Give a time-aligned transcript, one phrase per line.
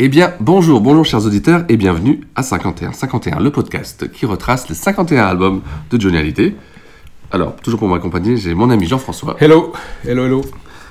[0.00, 2.92] Eh bien, bonjour, bonjour chers auditeurs et bienvenue à 51.
[2.92, 6.56] 51, le podcast qui retrace les 51 albums de Johnny Hallyday.
[7.30, 9.36] Alors, toujours pour m'accompagner, j'ai mon ami Jean-François.
[9.38, 9.72] Hello,
[10.04, 10.40] hello, hello.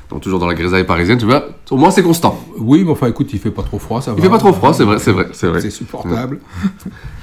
[0.09, 2.39] Donc, toujours dans la grisaille parisienne, tu vois, au moins c'est constant.
[2.57, 4.17] Oui, mais enfin écoute, il fait pas trop froid, ça va.
[4.19, 5.59] Il fait pas trop froid, c'est vrai, c'est vrai, c'est vrai.
[5.59, 6.39] C'est supportable.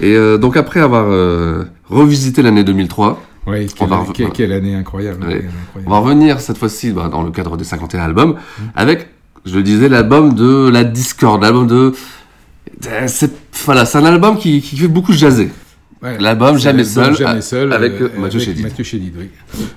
[0.01, 4.05] Et euh, donc, après avoir euh, revisité l'année 2003, oui, quelle, va...
[4.12, 5.34] quelle, quelle année incroyable, oui.
[5.36, 8.62] incroyable, On va revenir cette fois-ci bah, dans le cadre des 51 albums mmh.
[8.77, 9.08] avec
[9.44, 11.92] je disais, l'album de la Discord, l'album de.
[13.06, 13.30] C'est
[13.64, 15.50] voilà, c'est un album qui, qui fait beaucoup jaser.
[16.03, 18.62] Ouais, L'album Jamais seul, Jamais seul avec euh, Mathieu Chédid.
[18.62, 19.29] Mathieu Chédid, oui.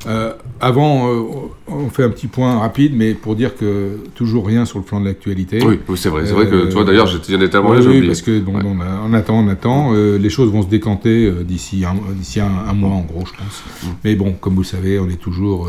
[0.08, 1.22] Euh, avant, euh,
[1.68, 5.02] on fait un petit point rapide, mais pour dire que toujours rien sur le plan
[5.02, 5.62] de l'actualité.
[5.66, 6.26] Oui, c'est vrai.
[6.26, 9.02] C'est vrai que, tu vois, d'ailleurs, j'étais tellement oui, oui, parce que bon, on, a,
[9.06, 9.94] on, attend, on attend.
[9.94, 13.26] Euh, les choses vont se décanter euh, d'ici un, d'ici un, un, mois, en gros,
[13.26, 13.64] je pense.
[13.84, 13.88] Mm.
[14.06, 15.68] Mais bon, comme vous le savez, on est toujours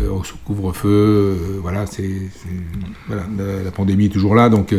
[0.00, 1.58] euh, au couvre-feu.
[1.62, 2.10] voilà, c'est,
[3.06, 4.74] voilà, la, la, pandémie est toujours là, donc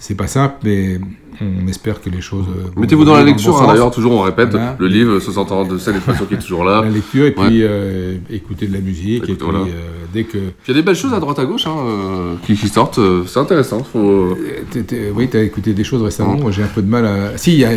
[0.00, 0.98] c'est pas simple, mais
[1.40, 2.46] on espère que les choses.
[2.76, 4.76] Mettez-vous dans la lecture, hein, d'ailleurs, toujours on répète, voilà.
[4.78, 6.82] le livre, 60 ans de scène expression qui est toujours là.
[6.82, 7.60] La lecture, et puis ouais.
[7.62, 9.60] euh, écouter de la musique, Écoute, et puis voilà.
[9.60, 10.38] euh, dès que.
[10.38, 13.00] Il y a des belles choses à droite à gauche hein, euh, qui, qui, sortent,
[13.26, 13.82] c'est intéressant.
[13.82, 14.36] Faut...
[14.70, 16.88] T -t -t oui, tu as écouté des choses récemment, moi j'ai un peu de
[16.88, 17.36] mal à.
[17.38, 17.70] Si, il y a.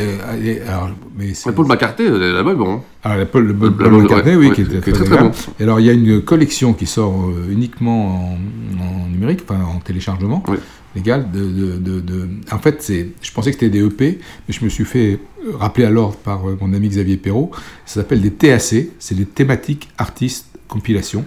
[0.68, 2.82] Alors, mais Paul McCartney, là-bas, bon.
[3.04, 5.24] Ah, la Paul, le, Paul, McCartney, oui, ouais, qui, était qui est très, très, très
[5.24, 5.32] bon.
[5.60, 8.38] Et alors, il y a une collection qui sort euh, uniquement en,
[8.84, 10.44] en, numérique, enfin en téléchargement.
[10.48, 10.58] Oui
[10.96, 14.54] légal de, de, de, de, En fait, c'est, je pensais que c'était des EP, mais
[14.54, 15.20] je me suis fait
[15.54, 17.52] rappeler à l'ordre par euh, mon ami Xavier Perrault.
[17.86, 21.26] Ça s'appelle des TAC, c'est des thématiques artistes compilation.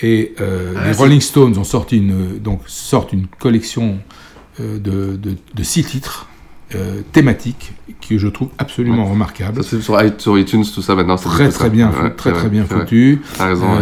[0.00, 3.98] Et euh, ah, les Rolling Stones ont sorti une, donc, sortent une collection
[4.60, 6.28] euh, de, de, de six titres.
[6.74, 7.72] Euh, thématiques
[8.08, 9.10] que je trouve absolument ouais.
[9.10, 9.62] remarquable.
[9.62, 11.14] Ça, sur, sur, iTunes, tout ça maintenant.
[11.14, 13.20] Très très bien, ouais, très très bien foutu.
[13.38, 13.78] Raison,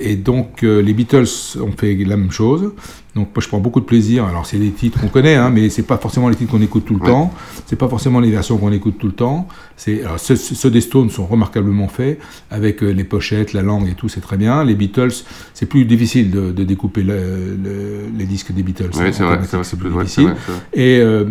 [0.00, 1.26] et donc les Beatles
[1.60, 2.72] ont fait la même chose.
[3.14, 4.24] Donc moi je prends beaucoup de plaisir.
[4.24, 6.84] Alors c'est des titres qu'on connaît, hein, mais c'est pas forcément les titres qu'on écoute
[6.86, 7.32] tout le temps.
[7.66, 9.48] C'est pas forcément les versions qu'on écoute tout le temps.
[9.76, 12.18] C'est alors ceux, ceux, des Stones sont remarquablement faits
[12.50, 14.64] avec euh, les pochettes, la langue et tout, c'est très bien.
[14.64, 18.90] Les Beatles, c'est plus difficile de, de découper le, le, les disques des Beatles.
[18.94, 20.24] Oui, c'est vrai, c'est plus difficile.
[20.24, 20.56] Vrai, vrai.
[20.72, 21.24] Et euh,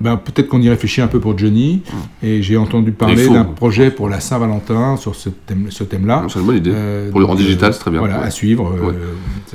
[0.00, 1.82] ben, peut-être qu'on y réfléchit un peu pour Johnny.
[1.84, 2.26] Mmh.
[2.26, 6.24] Et j'ai entendu parler d'un projet pour la Saint-Valentin sur ce thème, ce thème-là.
[6.28, 6.72] C'est une bonne idée.
[6.74, 8.00] Euh, pour le en digital, c'est très bien.
[8.00, 8.26] Voilà, ouais.
[8.26, 8.72] à suivre.
[8.72, 8.94] Ouais.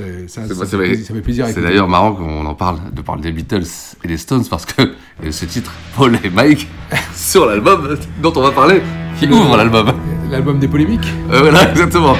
[0.00, 1.46] Euh, ça, ça, ça, fait, ça, fait plaisir.
[1.48, 3.66] C'est d'ailleurs marrant qu'on en parle, de parler des Beatles
[4.02, 4.92] et des Stones, parce que
[5.30, 6.68] ce titre, Paul et Mike,
[7.14, 8.80] sur l'album dont on va parler,
[9.18, 9.92] qui ouvre l'album.
[10.30, 11.12] L'album des polémiques.
[11.30, 12.16] Euh, voilà, exactement.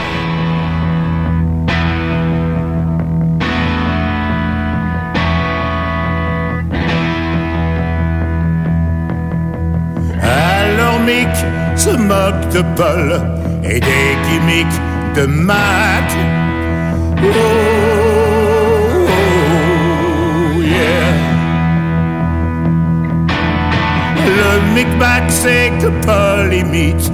[12.76, 13.20] Paul
[13.64, 14.80] et des gimmicks
[15.14, 16.16] de Mac.
[17.22, 17.26] Oh,
[20.62, 21.12] yeah.
[24.26, 27.12] Le micmac c'est que Paul imite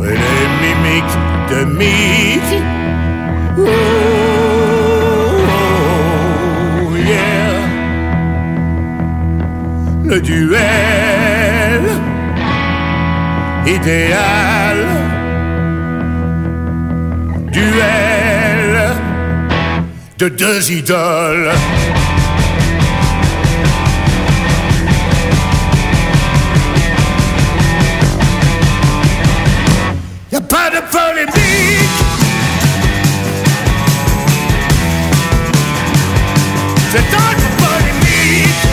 [0.00, 1.18] les mimiques
[1.50, 1.60] de.
[3.58, 3.62] Oh,
[6.82, 7.60] oh, yeah.
[10.04, 11.82] Le duel
[13.66, 14.67] idéal.
[20.18, 21.52] De deux idoles.
[30.32, 31.88] Y pas de polémique.
[36.90, 38.67] C'est un polémique.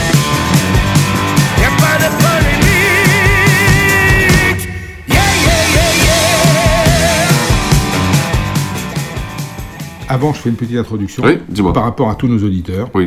[10.08, 11.38] Avant, je fais une petite introduction oui,
[11.74, 12.90] par rapport à tous nos auditeurs.
[12.94, 13.06] Oui.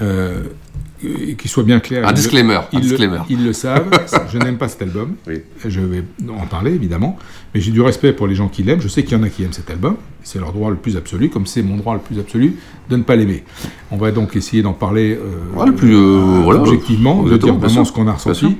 [0.00, 0.42] Euh,
[1.04, 2.04] euh, qu'il soit bien clair.
[2.04, 3.18] Un ils le- disclaimer, un Ils, le- disclaimer.
[3.30, 3.88] ils le savent.
[4.32, 5.14] je n'aime pas cet album.
[5.26, 5.36] Oui.
[5.64, 7.16] Je vais en parler évidemment,
[7.54, 8.80] mais j'ai du respect pour les gens qui l'aiment.
[8.80, 9.96] Je sais qu'il y en a qui aiment cet album.
[10.24, 12.56] C'est leur droit le plus absolu, comme c'est mon droit le plus absolu
[12.90, 13.44] de ne pas l'aimer.
[13.90, 17.54] On va donc essayer d'en parler euh, Ouais, le plus, euh, voilà, objectivement, de dire
[17.54, 18.56] vraiment ce qu'on a ressenti.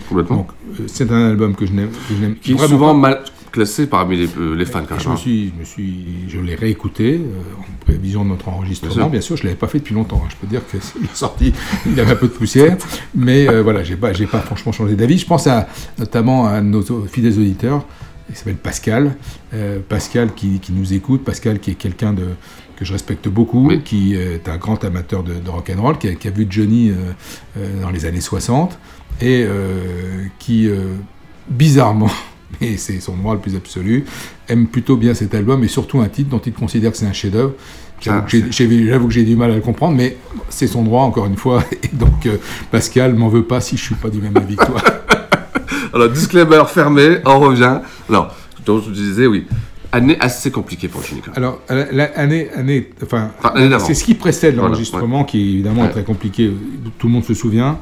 [0.87, 2.99] c'est un album que je n'aime, que je n'aime Qui est vraiment souvent pas.
[3.01, 3.21] mal
[3.58, 5.00] classé parmi les, euh, les fans, quand Et même.
[5.00, 9.08] je me suis, je me suis, je l'ai réécouté euh, en prévision de notre enregistrement.
[9.10, 10.22] Bien sûr, je l'avais pas fait depuis longtemps.
[10.25, 10.28] hein.
[10.31, 11.52] Je peux dire que s'il est sorti,
[11.87, 12.76] il avait un peu de poussière,
[13.14, 15.19] mais euh, voilà, j'ai pas, j'ai pas franchement changé d'avis.
[15.19, 15.69] Je pense à
[15.99, 17.84] notamment à nos fidèles auditeurs.
[18.31, 19.16] Il s'appelle Pascal,
[19.55, 22.26] Euh, Pascal qui, qui nous écoute, Pascal qui est quelqu'un de
[22.76, 26.08] que je respecte beaucoup, qui est un grand amateur de, de rock and roll, qui
[26.08, 26.93] a, qui a vu Johnny
[27.82, 28.78] dans les années 60
[29.20, 29.46] et
[30.38, 30.69] qui
[31.49, 32.10] bizarrement,
[32.61, 34.05] mais c'est son droit le plus absolu,
[34.49, 37.12] aime plutôt bien cet album et surtout un titre dont il considère que c'est un
[37.12, 37.53] chef-d'œuvre.
[38.00, 38.67] J'avoue Ah, que j'ai- j'ai-
[39.25, 40.17] du mal à le comprendre, mais
[40.49, 41.65] c'est son droit encore une fois.
[41.83, 42.37] Et donc euh,
[42.71, 44.81] Pascal, m'en veut pas si je suis pas du même avis que toi.
[45.95, 47.81] Alors, disclaimer fermé, on revient.
[48.09, 48.35] Alors,
[48.65, 49.47] donc je disais, oui,
[49.91, 51.33] année assez compliquée pour même.
[51.35, 55.83] Alors, la- la- année, enfin, l'année c'est ce qui précède Voilà, l'enregistrement, qui est évidemment
[55.83, 55.91] Ouais.
[55.91, 56.53] très compliqué.
[56.99, 57.79] Tout le monde se souvient.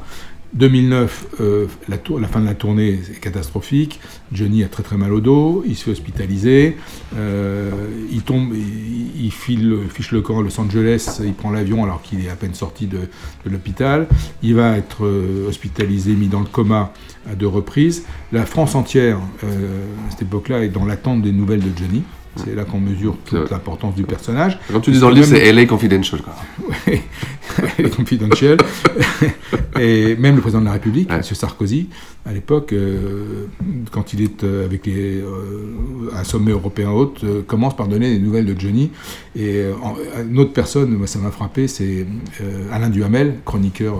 [0.53, 1.97] 2009, euh, la,
[2.27, 3.99] fin de la tournée est catastrophique.
[4.31, 6.77] Johnny a très très mal au dos, il se fait hospitaliser,
[7.15, 7.71] euh,
[8.11, 12.29] il tombe, il, fiche le camp à Los Angeles, il prend l'avion alors qu'il est
[12.29, 13.09] à peine sorti de,
[13.45, 14.07] l'hôpital.
[14.41, 16.93] Il va être euh, hospitalisé, mis dans le coma
[17.29, 18.05] à deux reprises.
[18.31, 22.03] La France entière, à cette époque-là, est dans l'attente des nouvelles de Johnny.
[22.37, 24.57] C'est là qu'on mesure toute l'importance du personnage.
[24.71, 26.21] Comme tu dis dans le livre, c'est LA Confidential.
[26.21, 26.33] Quoi.
[26.87, 27.01] Ouais,
[27.79, 28.57] les confidentiels.
[29.79, 31.21] et même le président de la République, M.
[31.23, 31.89] Sarkozy,
[32.25, 33.45] à l'époque, euh,
[33.91, 38.11] quand il est euh, avec les, euh, un sommet européen haute, euh, commence par donner
[38.11, 38.91] des nouvelles de Johnny.
[39.35, 39.95] Et en-
[40.29, 42.05] une autre personne, moi, ça m'a frappé, c'est
[42.71, 43.95] Alain Duhamel, chroniqueur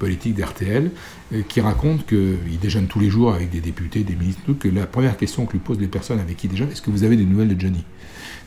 [0.00, 0.90] politique d'RTL,
[1.32, 4.86] euh, qui raconte qu'il déjeune tous les jours avec des députés, des ministres, que la
[4.86, 7.16] première question que lui posent les personnes avec qui il déjeune, est-ce que vous avez
[7.16, 7.84] des nouvelles de Johnny?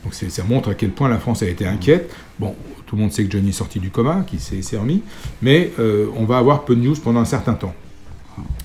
[0.04, 2.14] Donc ça montre à quel point la France a été inquiète.
[2.40, 2.56] Bon,
[2.86, 5.02] tout le monde sait que Johnny est sorti du coma, qu'il s'est s'est remis,
[5.42, 7.74] mais euh, on va avoir peu de news pendant un certain temps.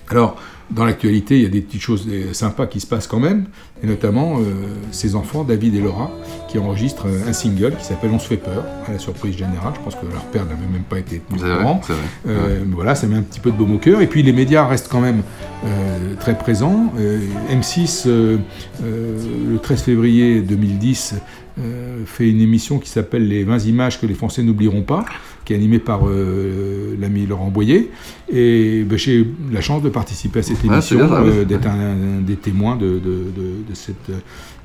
[0.08, 3.46] Alors, dans l'actualité, il y a des petites choses sympas qui se passent quand même,
[3.82, 4.42] et notamment euh,
[4.90, 6.10] ses enfants, David et Laura,
[6.48, 9.72] qui enregistrent euh, un single qui s'appelle On se fait peur, à la surprise générale.
[9.76, 11.80] Je pense que leur père n'avait même pas été au courant.
[11.86, 12.02] c'est vrai.
[12.28, 14.00] Euh, Voilà, ça met un petit peu de baume au cœur.
[14.02, 15.22] Et puis les médias restent quand même
[15.64, 16.92] euh, très présents.
[16.98, 17.20] Euh,
[17.50, 18.36] M6, euh,
[18.82, 19.16] euh,
[19.50, 21.14] le 13 février 2010,
[21.58, 25.04] euh, fait une émission qui s'appelle Les 20 images que les Français n'oublieront pas,
[25.48, 27.90] qui est animée par euh, l'ami Laurent Boyer.
[28.30, 32.18] Et ben, j'ai eu la chance de participer à cette Ah, émission, euh, d'être un,
[32.18, 34.10] un des témoins de, de- de- de cette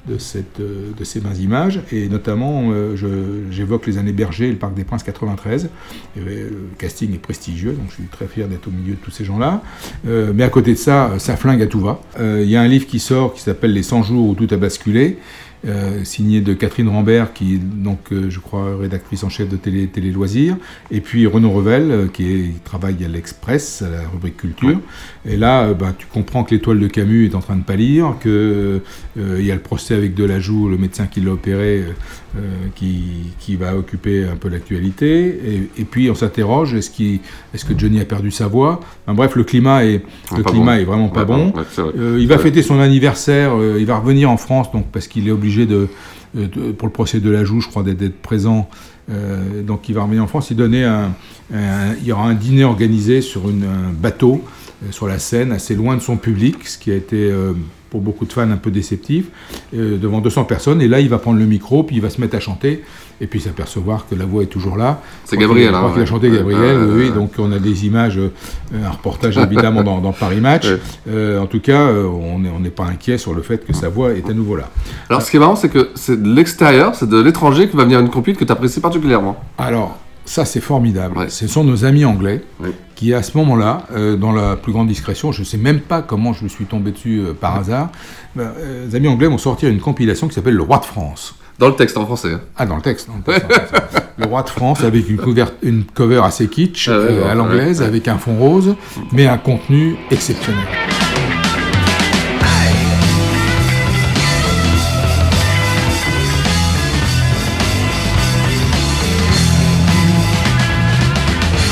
[0.06, 4.51] de, cette, de ces 20 images, et notamment euh, je- j'évoque les années Berger et
[4.51, 5.69] le Parc des Princes 93.
[6.18, 9.00] Et, euh, le casting est prestigieux, donc je suis très fier d'être au milieu de
[9.00, 9.62] tous ces gens-là.
[10.03, 12.01] Mais à côté de ça, ça flingue à tout va.
[12.19, 14.57] Il y a un livre qui sort qui s'appelle Les 100 jours où tout a
[14.57, 15.19] basculé,
[15.65, 19.56] euh, signé de Catherine Rambert, qui est donc, euh, je crois, rédactrice en chef de
[19.56, 20.57] Télé, Télé Loisirs,
[20.92, 24.80] et puis Renaud Revel, euh, qui est- qui travaille à l'Express, à la rubrique culture.
[25.25, 28.80] Et là, bah, tu comprends que l'étoile de Camus est en train de pâlir, euh,
[29.18, 31.83] il y a le procès avec Delajoux, le médecin qui l'a opéré,
[32.75, 35.27] qui, qui va occuper un peu l'actualité.
[35.77, 37.20] Et, et puis on s'interroge est-ce qu'il-
[37.53, 38.79] est-ce que Johnny a perdu sa voix?
[39.05, 40.01] Enfin, Bref, le climat est,
[40.32, 40.82] Ah, le climat bon.
[40.82, 41.46] est vraiment pas Ouais, bon.
[41.55, 41.91] ouais, c'est vrai.
[42.20, 45.52] Il va fêter son anniversaire, il va revenir en France donc parce qu'il est obligé
[45.62, 48.69] euh, pour le procès de la joue, je crois, d'être- présent.
[49.12, 50.50] Euh, donc il va revenir en France.
[50.51, 51.12] Il un,
[52.03, 54.43] y aura un dîner organisé sur un bateau
[54.83, 57.31] euh, sur la Seine, assez loin de son public, ce qui a été
[57.89, 59.25] pour beaucoup de fans un peu déceptif,
[59.74, 60.81] devant 200 personnes.
[60.81, 62.81] Et là, il va prendre le micro, puis il va se mettre à chanter,
[63.24, 65.00] et puis s'apercevoir que la voix est toujours là.
[65.24, 66.06] C'est Je crois Gabriel, qu'il- Je hein, qu'il a ouais.
[66.06, 67.10] chanté Gabriel, oui.
[67.12, 68.32] Donc on a des images, euh,
[68.86, 70.68] un reportage évidemment dans, dans Paris Match.
[70.74, 70.80] Ouais.
[71.10, 73.89] Euh, en tout cas, euh, on n'est on pas inquiet sur le fait que sa
[73.89, 74.70] voix est à nouveau là.
[75.10, 77.84] Alors, ce qui est marrant, c'est que c'est de l'extérieur, c'est de l'étranger qui va
[77.84, 79.38] venir une compil que tu apprécies particulièrement.
[79.58, 81.15] Alors, ça c'est formidable.
[81.30, 82.44] Ce sont nos amis anglais
[82.96, 86.01] qui, à ce moment-là, euh, dans la plus grande discrétion, je ne sais même pas
[86.01, 87.89] comment je suis tombé dessus euh, par hasard,
[88.38, 91.36] euh, les amis anglais vont sortir une compilation qui s'appelle Le Roi de France.
[91.60, 92.33] Dans le texte en français.
[92.33, 92.41] hein.
[92.57, 93.07] Ah, dans le texte.
[93.07, 94.03] dans le texte, en français.
[94.17, 95.19] le Roi de France avec une,
[95.62, 97.89] une cover assez kitsch Ah ouais, euh, ouais, à l'anglaise, ouais, ouais.
[97.89, 98.75] avec un fond rose,
[99.12, 100.63] mais un contenu exceptionnel.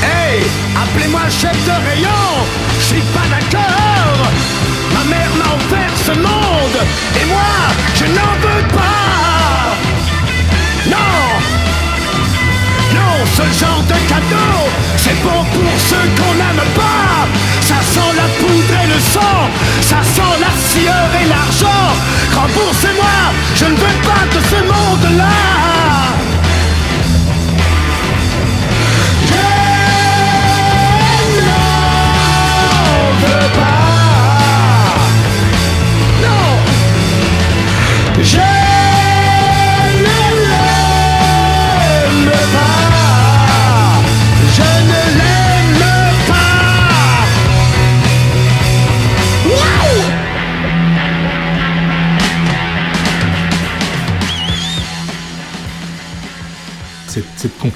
[0.02, 0.42] Hey,
[0.76, 2.11] appelez-moi chef de rayon,
[23.54, 25.41] Je ne veux pas de ce monde-là.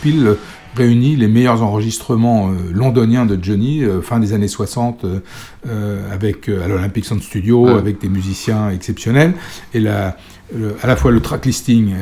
[0.06, 0.36] Compile
[0.76, 6.48] réunit les meilleurs enregistrements euh, londoniens de Johnny, euh, fin des années 60, euh, avec,
[6.50, 9.32] à l'Olympic Sound Studio, avec des musiciens exceptionnels,
[9.72, 10.16] et la,
[10.54, 11.92] le- à la fois le track listing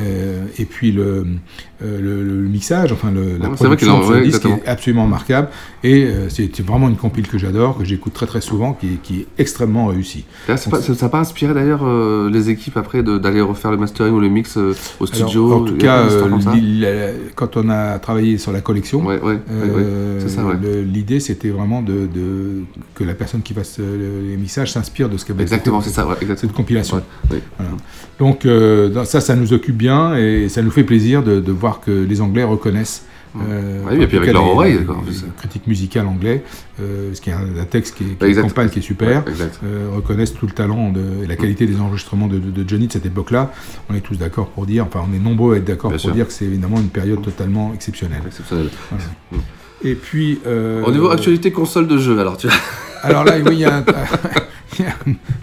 [0.58, 1.24] et puis le,
[1.82, 5.48] euh, le, le mixage, enfin le, la qu'il production de ce disque est absolument remarquable,
[5.82, 9.02] et euh, c'est vraiment une compile que j'adore, que j'écoute très très souvent, qui, est-
[9.02, 10.24] qui est extrêmement réussie.
[10.48, 13.70] Là, c'est Donc, pas- ça n'a pas inspiré d'ailleurs euh, les équipes après d'aller refaire
[13.70, 14.74] le mastering ou le mix au Alors,
[15.08, 20.84] studio en tout cas, la- quand on a travaillé sur la collection, Ouais, ouais, ouais,
[20.84, 22.62] l'idée c'était vraiment de, de-
[22.94, 26.02] que la personne qui fasse euh, les mixages s'inspire de ce qu'avait Exactement, c'est ça,
[26.20, 26.36] exactement.
[26.38, 27.02] cette compilation.
[27.28, 27.72] Voilà.
[28.18, 28.46] Donc
[29.04, 32.20] ça, ça nous occupe bien et ça nous fait plaisir de, de voir que les
[32.20, 33.04] Anglais reconnaissent.
[33.36, 35.02] euh, et puis en tout avec leur oreille, d'accord,
[35.36, 36.44] critiques musicales anglais,
[36.80, 39.32] euh, ce qui est un, un texte qui est, qui campagne qui est super, Ouais,
[39.64, 42.86] euh, reconnaissent tout le talent de, et la qualité des enregistrements de, de- de Johnny
[42.86, 43.50] de cette époque-là.
[43.90, 46.12] On est tous d'accord pour dire, enfin on est nombreux à être d'accord pour sûr.
[46.12, 48.22] dire que c'est évidemment une période totalement exceptionnelle.
[48.24, 48.68] Exceptionnel.
[48.90, 49.04] Voilà.
[49.82, 50.40] Et puis.
[50.46, 52.56] euh, Au niveau actualité console de jeu, alors tu vois.
[53.02, 53.84] Alors là, oui, il y a un.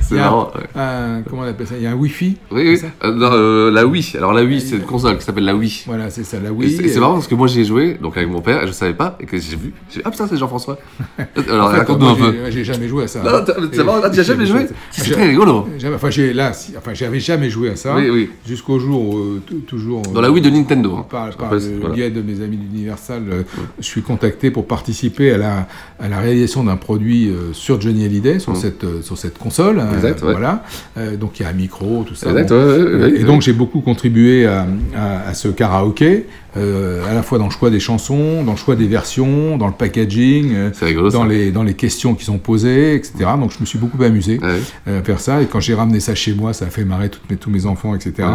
[0.00, 1.74] C'est marrant, un- comment on appelle ça?
[1.76, 2.80] Il y a un Wi-Fi Oui, oui.
[3.04, 4.12] Euh, non, euh, la Wii.
[4.16, 5.82] Alors la Wii, c'est une console qui s'appelle la Wii.
[5.86, 6.70] Voilà, c'est ça, la Et Wii.
[6.76, 8.72] c'est- C'est marrant parce que moi j'y ai joué, donc avec mon père, et je
[8.72, 9.72] savais pas, et que j'ai vu.
[9.90, 10.78] J'ai dit, ah putain, c'est Jean-François.
[11.48, 12.32] Alors En fait, raconte-nous un peu.
[12.46, 13.22] j'ai- J'ai jamais joué à ça.
[13.22, 15.68] Non, c'est marrant, tu jamais joué C'est J'ai- très rigolo.
[15.78, 17.94] Jamais- Enfin, j'ai là, si- enfin, j'avais jamais joué à ça.
[17.96, 18.30] Oui, oui.
[18.46, 20.02] Jusqu'au jour où, euh, tou- toujours.
[20.02, 20.96] Dans la Wii de Nintendo.
[20.96, 21.06] hein.
[21.08, 21.94] Par, le voilà.
[21.94, 23.42] biais de mes amis d'Universal, euh,
[23.78, 25.68] je suis contacté pour participer à la,
[26.00, 28.56] à la réalisation d'un produit euh, sur Johnny Hallyday, sur, Mm.
[28.56, 29.82] cette, sur cette console.
[29.94, 30.32] Exact, ouais.
[30.32, 30.64] Voilà.
[30.98, 32.30] Euh, donc il y a un micro, tout ça.
[32.30, 32.56] Exact, bon.
[32.56, 34.66] ouais, ouais, ouais, et donc j'ai beaucoup contribué à,
[34.96, 36.26] à- à ce karaoké,
[36.56, 39.66] euh, à la fois dans le choix des chansons, dans le choix des versions, dans
[39.66, 41.28] le packaging, euh, rigolo, dans, ça.
[41.28, 43.14] les, dans les questions qui sont posées, etc.
[43.38, 45.42] Donc je me suis beaucoup amusé euh, à faire ça.
[45.42, 47.66] Et quand j'ai ramené ça chez moi, ça a fait marrer toutes mes, tous mes
[47.66, 48.28] enfants, etc.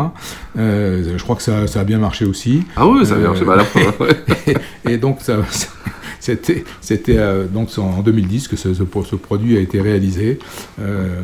[0.58, 2.64] Euh, je crois que ça, ça a bien marché aussi.
[2.76, 4.56] Ah oui, ça a bien marché, bah, la preuve, ouais.
[4.86, 5.68] et, et donc ça, ça-
[6.22, 6.64] c'était
[7.18, 10.40] euh, donc en 2010 que ce, ce, ce produit a été réalisé
[10.80, 11.22] euh,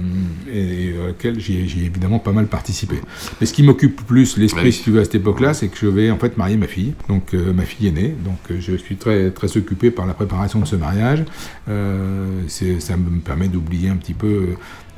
[0.52, 2.96] et auquel j'ai évidemment pas mal participé.
[3.40, 4.74] Mais ce qui m'occupe plus l'esprit, Oui.
[4.74, 6.94] si tu veux, à cette époque-là, c'est que je vais en fait marier ma fille.
[7.10, 10.14] Donc euh, ma fille est née, donc euh, je suis très très occupé par la
[10.14, 11.24] préparation de ce mariage.
[11.70, 14.50] Euh, ça me permet d'oublier un petit peu.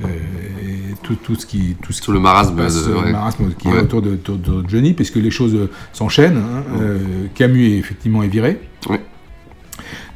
[0.01, 0.05] euh,
[1.03, 3.11] tout, tout ce qui tout ce Tout le marasme qui passe, de- euh, ouais.
[3.11, 6.63] marasme qui est autour de, autour de Johnny puisque les choses euh, s'enchaînent hein.
[6.79, 6.97] Euh,
[7.35, 8.59] Camus est effectivement est viré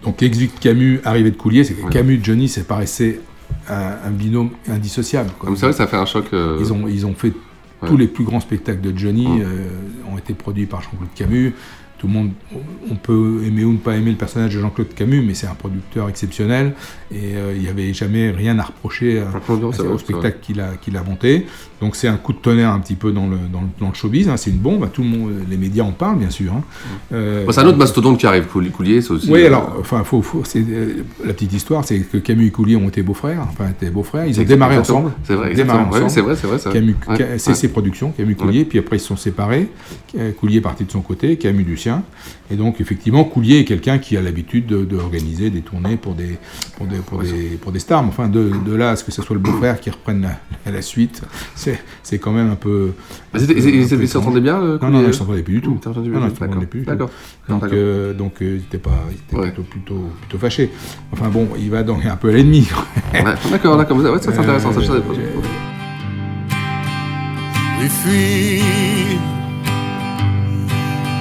[0.03, 3.19] donc l'exit Camus arrivé de Coulier c'est que Camus Johnny ça paraissait
[3.69, 5.47] un, un binôme indissociable quoi.
[5.47, 6.25] Comme c'est vrai, ça fait un choc.
[6.33, 7.33] euh, ils ont ils ont fait
[7.81, 7.89] Ouais.
[7.89, 9.67] tous les plus grands spectacles de Johnny euh,
[10.09, 11.53] ont été produits par Jean-Claude Camus
[11.97, 12.31] tout le monde,
[12.91, 15.53] on peut aimer ou ne pas aimer le personnage de Jean-Claude Camus, mais c'est un
[15.55, 16.73] producteur exceptionnel
[17.11, 20.75] et euh, il n'y avait jamais rien à reprocher à- à- au spectacle qu'il a,
[20.75, 21.45] qu'il a monté.
[21.83, 23.93] Donc c'est un coup de tonnerre un petit peu dans le, dans le, dans le
[23.93, 26.53] showbiz, hein, c'est une bombe, tout le monde, les médias en parlent bien sûr.
[26.53, 26.63] hein.
[27.11, 29.29] Euh, c'est un autre mastodonte qui arrive, Couli- Coulier, c'est aussi.
[29.29, 32.77] oui, euh, alors, enfin, faut, faut, euh, la petite histoire, c'est que Camus et Coulier
[32.77, 35.11] ont été beaux-frères, enfin, étaient beaux-frères, ils ont démarré ensemble.
[35.25, 35.79] C'est vrai, démarré.
[35.83, 36.09] Ouais, ensemble.
[36.09, 36.71] c'est vrai, c'est vrai, ça.
[36.71, 39.69] Camus, Ouais, Ca- c'est ses productions, Camus Coulier, puis après ils se sont séparés,
[40.39, 42.03] Coulier est parti de son côté, Camus du sien,
[42.49, 46.13] et donc effectivement, Coulier est quelqu'un qui a l'habitude de, de organiser des tournées pour
[46.13, 46.37] des,
[46.77, 49.11] pour des, pour des, pour des stars, mais enfin, de, de là à ce que
[49.11, 50.21] ce soit le beau-frère qui reprenne
[50.65, 51.21] la, la suite,
[51.55, 51.72] c'est,
[52.03, 52.91] c'est quand même un peu...
[53.33, 55.55] Un peu- ils- ils- ils s'entendaient bien, euh, Non, non, non, euh ils s'entendaient plus
[55.55, 55.77] du tout.
[55.79, 56.91] Ils s'entendaient Non, ils s'entendaient plus du tout.
[56.91, 57.09] d'accord.
[57.49, 60.71] Donc, euh, donc euh, ils étaient pas, ils étaient plutôt, plutôt, plutôt fâchés.
[61.11, 62.67] Enfin bon, il va donc un peu à l'ennemi.
[63.13, 65.13] Ouais, d'accord, d'accord, ouais, ça, c'est intéressant, ça, je savais pas.
[67.79, 68.61] Oui, fuis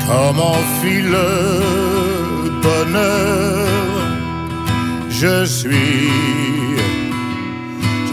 [0.07, 3.69] Comment fuit le bonheur?
[5.11, 6.52] Je suis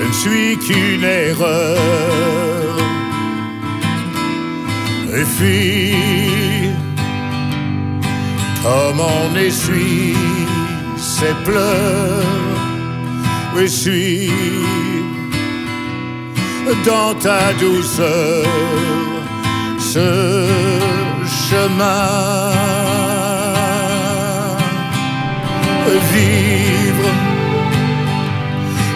[0.09, 1.77] ne suis qu'une erreur.
[5.17, 6.39] Et puis
[8.63, 10.15] Comment on essuie
[10.97, 12.25] ses pleurs.
[13.55, 14.31] Je suis
[16.85, 18.45] dans ta douceur
[19.79, 20.47] ce
[21.47, 22.49] chemin.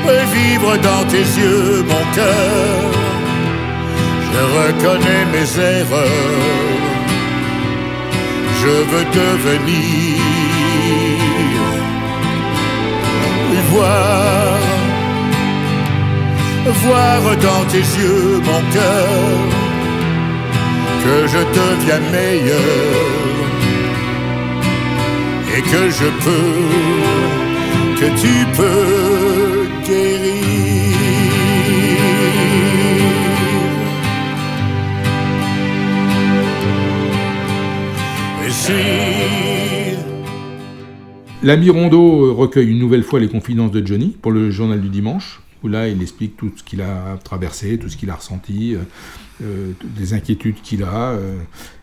[0.04, 2.92] Vivre, vivre dans tes yeux, mon cœur.
[4.34, 6.74] Je reconnais mes erreurs.
[8.62, 10.24] Je veux devenir
[13.72, 14.58] voir,
[16.84, 19.64] voir dans tes yeux mon cœur
[21.04, 23.04] que je deviens meilleur
[25.56, 26.60] et que je peux,
[28.00, 29.23] que tu peux
[41.43, 44.89] L'ami Rondeau euh, recueille une nouvelle fois les confidences de Johnny pour le journal du
[44.89, 48.75] dimanche, où là il explique tout ce qu'il a traversé, tout ce qu'il a ressenti,
[48.75, 48.79] euh,
[49.43, 51.12] euh, toutes les inquiétudes qu'il a.
[51.12, 51.36] euh,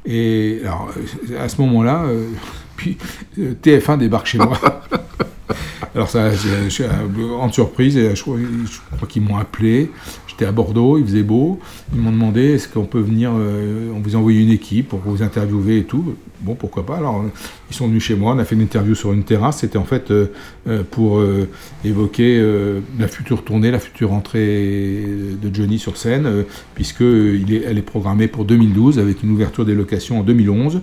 [0.07, 0.91] et alors,
[1.31, 2.27] euh, à ce moment-là, euh,
[2.77, 2.97] puis
[3.39, 4.59] euh, TF1 débarque chez moi.
[5.95, 9.91] Alors ça, je- euh, en surprise, je crois, qu'ils m'ont appelé.
[10.29, 11.59] J'étais à Bordeaux, il faisait beau.
[11.93, 15.01] Ils m'ont demandé est-ce qu'on peut venir, euh, on vous a envoyé une équipe pour
[15.01, 16.15] vous interviewer et tout.
[16.43, 16.97] Bon, pourquoi pas.
[16.97, 17.23] Alors,
[17.71, 19.59] ils sont venus chez moi, on a fait une interview sur une terrasse.
[19.59, 20.27] C'était en fait euh,
[20.69, 21.49] euh, pour euh,
[21.85, 25.05] évoquer euh, la future tournée, la future entrée
[25.41, 26.45] de Johnny sur scène,
[26.75, 30.81] puisque il est, elle est programmée pour 2012 avec une ouverture des locations en 2011.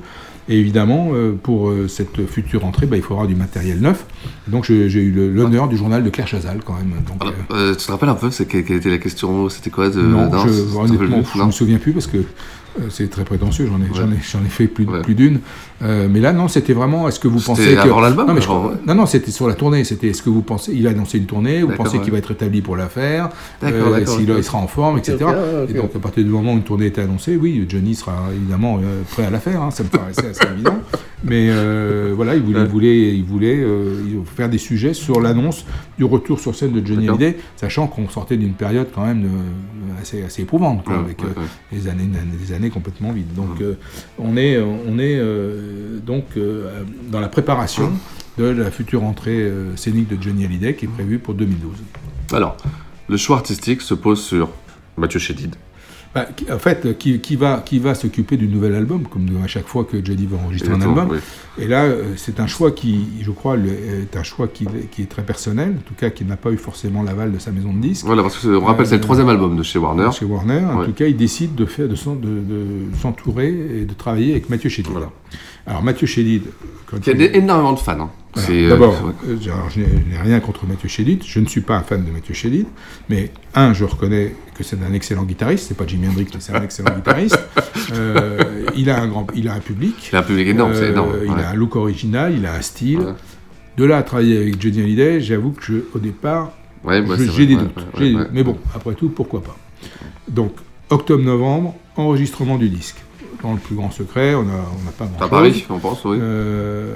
[0.50, 1.12] Et évidemment,
[1.44, 4.06] pour cette future entrée, bah, il faudra du matériel neuf.
[4.48, 6.92] Donc j'ai eu l'honneur du journal de Claire Chazal quand même.
[7.06, 9.50] Donc, Euh, tu te rappelles un peu quelle, quelle était la question?
[9.50, 11.48] C'était quoi de, non, je, honnêtement, je Non.
[11.48, 12.20] me souviens plus parce que
[12.90, 13.68] c'est très prétentieux.
[13.68, 14.20] J'en ai, j'en ai, Ouais.
[14.32, 15.02] j'en ai fait plus, Ouais.
[15.02, 15.40] plus d'une.
[15.84, 17.08] Euh, mais là, non, c'était vraiment.
[17.08, 18.78] Est-ce que vous C'était pensez que avant l'album, Non, mais je alors, crois- ouais.
[18.88, 19.84] non, non, c'était sur la tournée.
[19.84, 20.08] C'était.
[20.10, 21.62] Est-ce que vous pensez Il a annoncé une tournée.
[21.64, 22.04] Vous pensez ouais.
[22.04, 23.30] qu'il va être établi pour la faire
[23.62, 24.38] D'accord, d'accord, S'il ok.
[24.40, 25.18] il sera en forme, etc.
[25.70, 28.80] Et donc, à partir du moment où une tournée était annoncée, oui, Johnny sera évidemment
[28.84, 29.62] euh, prêt à la faire.
[29.62, 30.78] hein, ça me paraissait assez évident.
[31.24, 35.66] Mais euh, voilà, il voulait, il voulait, il voulait euh, faire des sujets sur l'annonce
[35.98, 37.10] du retour sur scène de Johnny.
[37.10, 41.22] Hallyday, sachant qu'on sortait d'une période quand même de- assez, assez éprouvante, quoi, Ouais, avec
[41.24, 42.08] ouais, euh, des années,
[42.40, 43.34] des années complètement vides.
[43.34, 43.74] Donc, euh,
[44.20, 47.92] on est, on est euh, donc euh, dans la préparation
[48.38, 51.72] de la future entrée euh, scénique de Johnny Hallyday qui est prévue pour 2012.
[52.34, 52.58] Alors,
[53.10, 54.50] le choix artistique se pose sur
[54.98, 55.56] Mathieu Chédid.
[56.18, 59.68] Bah, en fait, qui, qui va, qui va s'occuper du nouvel album, comme à chaque
[59.68, 61.10] fois que Johnny va enregistrer un album.
[61.12, 61.18] oui.
[61.60, 65.06] Et là, euh, c'est un choix qui, je crois, est un choix qui, qui est
[65.06, 67.80] très personnel, en tout cas qui n'a pas eu forcément l'aval de sa maison de
[67.80, 68.06] disques.
[68.06, 70.10] Voilà, parce que on rappelle, c'est le troisième album de chez Warner.
[70.12, 70.86] Chez Warner, en Ouais.
[70.86, 72.66] tout cas, il décide de, faire, de, s'en- de- de
[73.00, 73.50] s'entourer
[73.82, 74.92] et de travailler avec Mathieu Chédid.
[75.68, 76.44] Alors, Mathieu Chédid...
[76.86, 78.00] quand Il y a il- énormément de fans.
[78.00, 78.10] hein.
[78.50, 82.04] Euh, D'abord, euh, je n'ai rien contre Mathieu Chédid, je ne suis pas un fan
[82.04, 82.66] de Mathieu Chédid,
[83.10, 86.56] mais un, je reconnais que c'est un excellent guitariste, c'est pas Jimi Hendrix, mais c'est
[86.56, 87.40] un excellent guitariste.
[87.94, 90.10] Euh, il, a un grand, il a un public.
[90.12, 91.14] Il a un public énorme, c'est énorme.
[91.24, 93.16] Il a un look original, il a un style.
[93.78, 96.52] De là à travailler avec Johnny Hallyday, j'avoue que je, au départ,
[96.84, 97.86] Ouais, bah, j'ai des doutes.
[97.98, 98.16] des.
[98.32, 99.58] Mais bon, après tout, pourquoi pas.
[100.28, 100.54] Donc,
[100.90, 102.98] octobre-novembre, enregistrement du disque.
[103.44, 106.04] Dans le plus grand secret, on n'a on n'a pas grand À Paris, on pense,
[106.06, 106.18] oui.
[106.20, 106.96] Euh,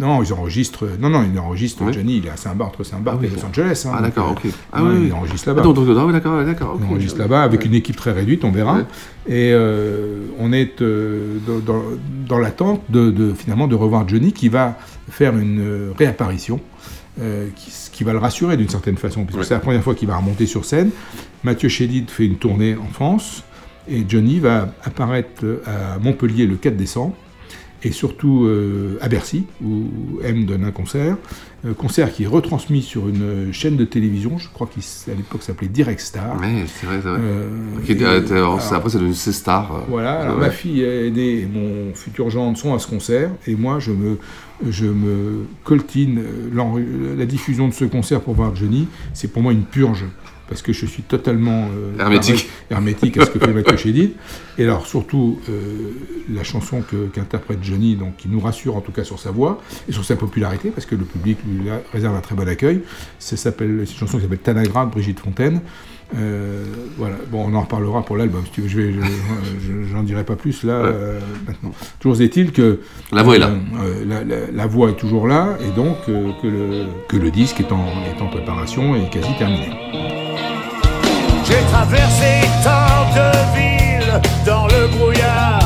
[0.00, 0.86] non, ils enregistrent.
[0.98, 1.82] Non, non, ils enregistrent.
[1.84, 1.92] Oui.
[1.92, 3.44] Johnny, il est à Saint-Barth, entre Saint-Barth Ah oui, et Los.
[3.46, 3.84] Angeles.
[3.86, 4.50] hein, Ah, d'accord, ok.
[4.72, 5.12] Ah oui, il oui.
[5.12, 5.62] enregistre là-bas.
[5.62, 5.76] Donc,
[6.12, 6.74] d'accord, d'accord.
[6.74, 6.80] ok.
[6.88, 8.78] On enregistre là-bas avec une équipe très réduite, on verra.
[9.28, 11.38] Et euh, on est euh,
[12.28, 14.76] dans, l'attente de, de- finalement de revoir Johnny qui va
[15.10, 16.60] faire une euh, réapparition.
[17.20, 20.08] euh, qui, qui va le rassurer d'une certaine façon, puisque c'est la première fois qu'il
[20.08, 20.90] va remonter sur scène.
[21.44, 23.42] Mathieu Chédid fait une tournée en France,
[23.88, 27.14] et Johnny va apparaître à Montpellier le 4 décembre,
[27.82, 29.84] et surtout euh, à Bercy, où
[30.22, 31.16] M donne un concert.
[31.66, 35.68] Un concert qui est retransmis sur une chaîne de télévision, je crois qu'à l'époque s'appelait
[35.68, 36.40] Direct Star.
[36.40, 37.18] Ouais, c'est vrai, c'est vrai.
[37.20, 37.48] Euh,
[37.86, 39.74] et- euh, alors, après, c'est devenu C-Star.
[39.74, 40.40] euh, voilà, alors ouais.
[40.46, 44.16] ma fille aînée et mon futur gendre sont à ce concert, et moi je me,
[44.68, 49.52] je me coltine euh, la diffusion de ce concert pour voir Johnny, c'est pour moi
[49.52, 50.06] une purge,
[50.50, 51.96] parce que je suis totalement euh,
[52.70, 53.16] Hermétique.
[53.16, 54.10] à ce que fait Mathieu Chédid.
[54.58, 55.92] Et alors surtout, euh,
[56.28, 56.82] la chanson
[57.14, 60.16] qu'interprète Johnny, donc, qui nous rassure en tout cas sur sa voix, et sur sa
[60.16, 62.82] popularité, parce que le public lui réserve un très bon accueil,
[63.20, 65.60] ça s'appelle, c'est une chanson qui s'appelle Tanagra de Brigitte Fontaine.
[66.16, 66.64] Euh,
[66.98, 68.68] voilà, bon, on en reparlera pour l'album, si tu veux.
[68.68, 69.00] Je vais, je-
[69.84, 71.70] je- j'en dirai pas plus là euh, maintenant.
[72.00, 72.80] Toujours est-il que
[73.12, 73.50] La voix est là.
[73.82, 77.30] euh, la, la- la voix est toujours là, et donc euh, que, le, que le
[77.30, 79.68] disque est en, est en préparation et quasi terminé.
[81.44, 85.58] J'ai traversé tant de villes dans le brouillard.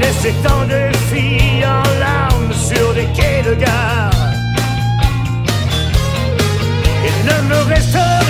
[0.00, 4.03] Laissé tant de filles en larmes sur des quais de gare.
[7.24, 8.23] Ne me reste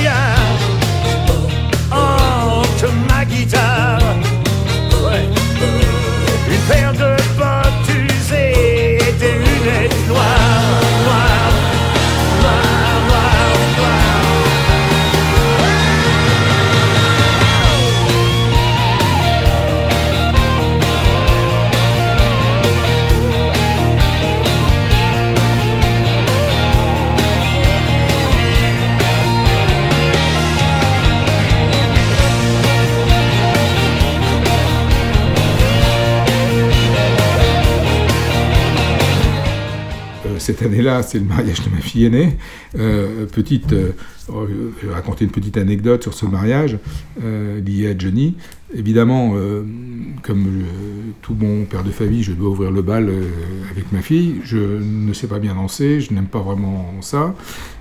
[40.54, 42.36] cette année-là, c'est le mariage de ma fille aînée.
[42.78, 43.90] Euh, petite, euh,
[44.28, 46.78] je vais raconter une petite anecdote sur ce mariage
[47.24, 48.36] euh, lié à Johnny.
[48.76, 49.34] Évidemment,
[50.22, 50.64] comme
[51.22, 53.08] tout bon père de famille, je dois ouvrir le bal
[53.70, 54.40] avec ma fille.
[54.42, 57.36] Je ne sais pas bien danser, je n'aime pas vraiment ça.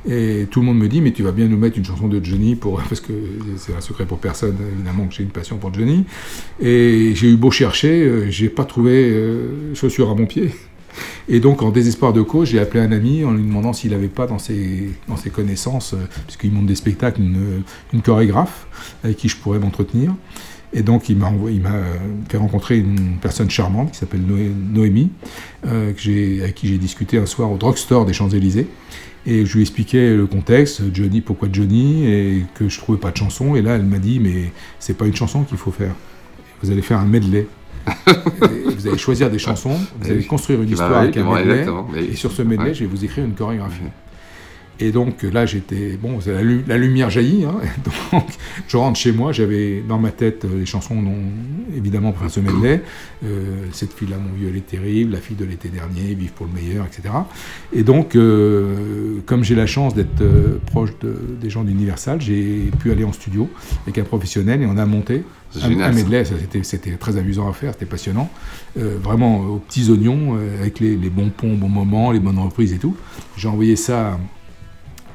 [0.08, 2.24] Et tout le monde me dit, mais tu vas bien nous mettre une chanson de
[2.24, 2.80] Johnny, pour...
[2.90, 3.14] parce que
[3.58, 6.06] c'est un secret pour personne, évidemment, que j'ai une passion pour Johnny.
[6.60, 10.52] Et j'ai eu beau chercher, j'ai pas trouvé euh, chaussure à mon pied.
[11.28, 14.08] Et donc, en désespoir de cause, j'ai appelé un ami en lui demandant s'il n'avait
[14.08, 18.68] pas dans ses, dans ses connaissances, euh, puisqu'il monte des spectacles, une, chorégraphe
[19.04, 20.14] avec qui je pourrais m'entretenir.
[20.74, 21.82] Et donc, il m'a il m'a
[22.30, 25.12] fait rencontrer une personne charmante qui s'appelle Noé- Noémie,
[25.68, 28.68] euh, avec qui j'ai discuté un soir au drugstore des Champs-Élysées.
[29.26, 33.18] Et je lui expliquais le contexte, Johnny, pourquoi Johnny, et que je trouvais pas de
[33.18, 33.56] chanson.
[33.56, 35.96] Et là, elle m'a dit, mais c'est pas une chanson qu'il faut faire.
[36.62, 37.48] Vous allez faire un medley.
[38.76, 41.66] Vous allez choisir des chansons, vous allez construire une histoire avec un medley,
[41.98, 43.84] et sur ce medley, je vais vous écrire une chorégraphie.
[44.86, 45.98] Et donc là, j'étais.
[46.02, 47.46] Bon, la, lu- la lumière jaillit.
[47.46, 47.56] hein.
[48.12, 48.26] donc,
[48.68, 49.32] je rentre chez moi.
[49.32, 51.16] J'avais dans ma tête euh, les chansons, dont,
[51.74, 52.82] évidemment, pour faire ce medley.
[53.24, 55.14] Euh, Cette fille-là, mon vieux, elle est terrible.
[55.14, 57.14] La fille de l'été dernier, Vive pour le meilleur, etc.
[57.72, 62.70] Et donc, euh, comme j'ai la chance d'être euh, proche de- des gens d'Universal, j'ai
[62.80, 63.50] pu aller en studio
[63.84, 65.24] avec un professionnel et on a monté
[65.62, 66.26] un, medley.
[66.64, 68.30] C'était très amusant à faire, c'était passionnant.
[68.76, 72.74] Vraiment aux petits oignons, avec les, les bons ponts au bon moment, les bonnes reprises
[72.74, 72.96] et tout.
[73.38, 74.18] J'ai envoyé ça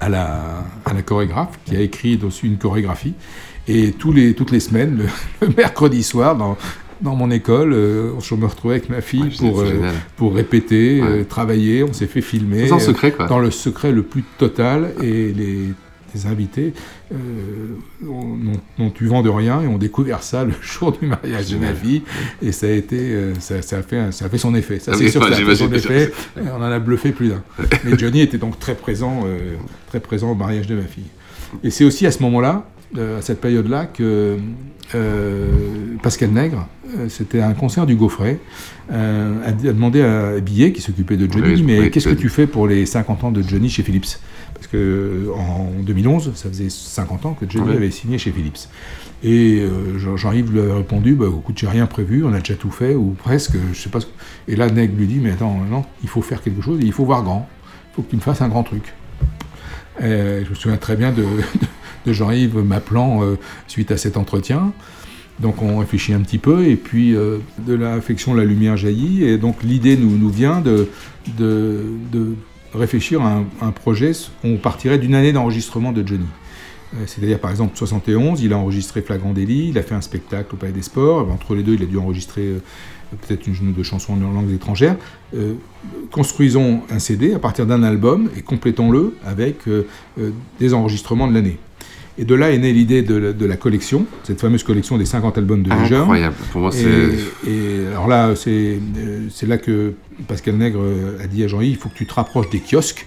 [0.00, 3.14] à la, à la chorégraphe qui a écrit dessus une chorégraphie.
[3.66, 5.04] Et tous les, toutes les semaines, le,
[5.46, 6.56] le mercredi soir, dans,
[7.00, 11.02] dans mon école, euh, je me retrouvais avec ma fille Ouais, pour, euh, pour répéter,
[11.02, 11.08] Ouais.
[11.08, 11.84] euh, travailler.
[11.84, 12.70] On s'est fait filmer.
[12.72, 13.26] En euh, secret, quoi.
[13.26, 14.92] Dans le secret le plus total.
[15.02, 15.68] Et les,
[16.18, 16.72] les invités
[17.12, 17.16] euh,
[18.02, 21.72] n'ont eu vent de rien et ont découvert ça le jour du mariage de ma
[21.72, 22.02] fille.
[22.42, 24.78] Et ça a, été, euh, ça, ça a, fait, ça a fait son effet.
[24.78, 26.12] Ça, Ah c'est sûr, ça a fait son effet.
[26.36, 27.42] Et on en a bluffé plus d'un.
[27.84, 29.56] Mais Johnny était donc très présent, euh,
[29.88, 31.04] très présent au mariage de ma fille.
[31.62, 34.36] Et c'est aussi à ce moment-là, euh, à cette période-là, que
[36.02, 36.66] Pascal Nègre,
[37.08, 38.38] c'était un concert du Gaufret,
[38.90, 42.66] a, demandé à Billet, qui s'occupait de Johnny, Oui, mais qu'est-ce que tu fais pour
[42.66, 44.18] les 50 ans de Johnny chez Philips?
[44.58, 48.68] Parce que en 2011, ça faisait 50 ans que Johnny avait signé chez Philips.
[49.22, 52.54] Et euh, Jean- Jean-Yves lui a répondu, bah, écoute, j'ai rien prévu, on a déjà
[52.54, 54.00] tout fait, ou presque, je sais pas.
[54.00, 54.12] ce que-
[54.48, 56.92] Et là, Nègre lui dit, mais attends, non, il faut faire quelque chose, et il
[56.92, 57.48] faut voir grand.
[57.92, 58.94] Il faut que tu me fasses un grand truc.
[60.00, 61.24] Je me souviens très bien de,
[62.06, 64.72] de Jean-Yves m'appelant euh, suite à cet entretien.
[65.40, 69.38] Donc on réfléchit un petit peu, et puis euh, de l'affection, la lumière jaillit, et
[69.38, 70.88] donc l'idée nous, nous vient de,
[71.38, 72.34] de, de
[72.74, 74.12] réfléchir à un, projet.
[74.44, 76.26] On partirait d'une année d'enregistrement de Johnny.
[76.94, 80.54] Euh, C'est-à-dire, par exemple, 71, il a enregistré Flagrant délit, il a fait un spectacle
[80.54, 81.30] au Palais des Sports.
[81.30, 82.62] Entre les deux, il a dû enregistrer euh,
[83.16, 84.96] peut-être une ou deux chansons en langue étrangère.
[85.34, 85.54] Euh,
[86.10, 89.86] construisons un CD à partir d'un album et complétons-le avec euh,
[90.18, 91.58] euh, des enregistrements de l'année.
[92.18, 95.04] Et de là est née l'idée de, la- de la collection, cette fameuse collection des
[95.04, 96.00] 50 albums de Leisure.
[96.00, 96.34] Incroyable.
[96.50, 96.84] Pour moi, c'est.
[97.48, 99.94] Et, alors là, c'est euh, c'est là que
[100.26, 103.06] Pascal Nègre euh, a dit à Jean-Yves, il faut que tu te rapproches des kiosques.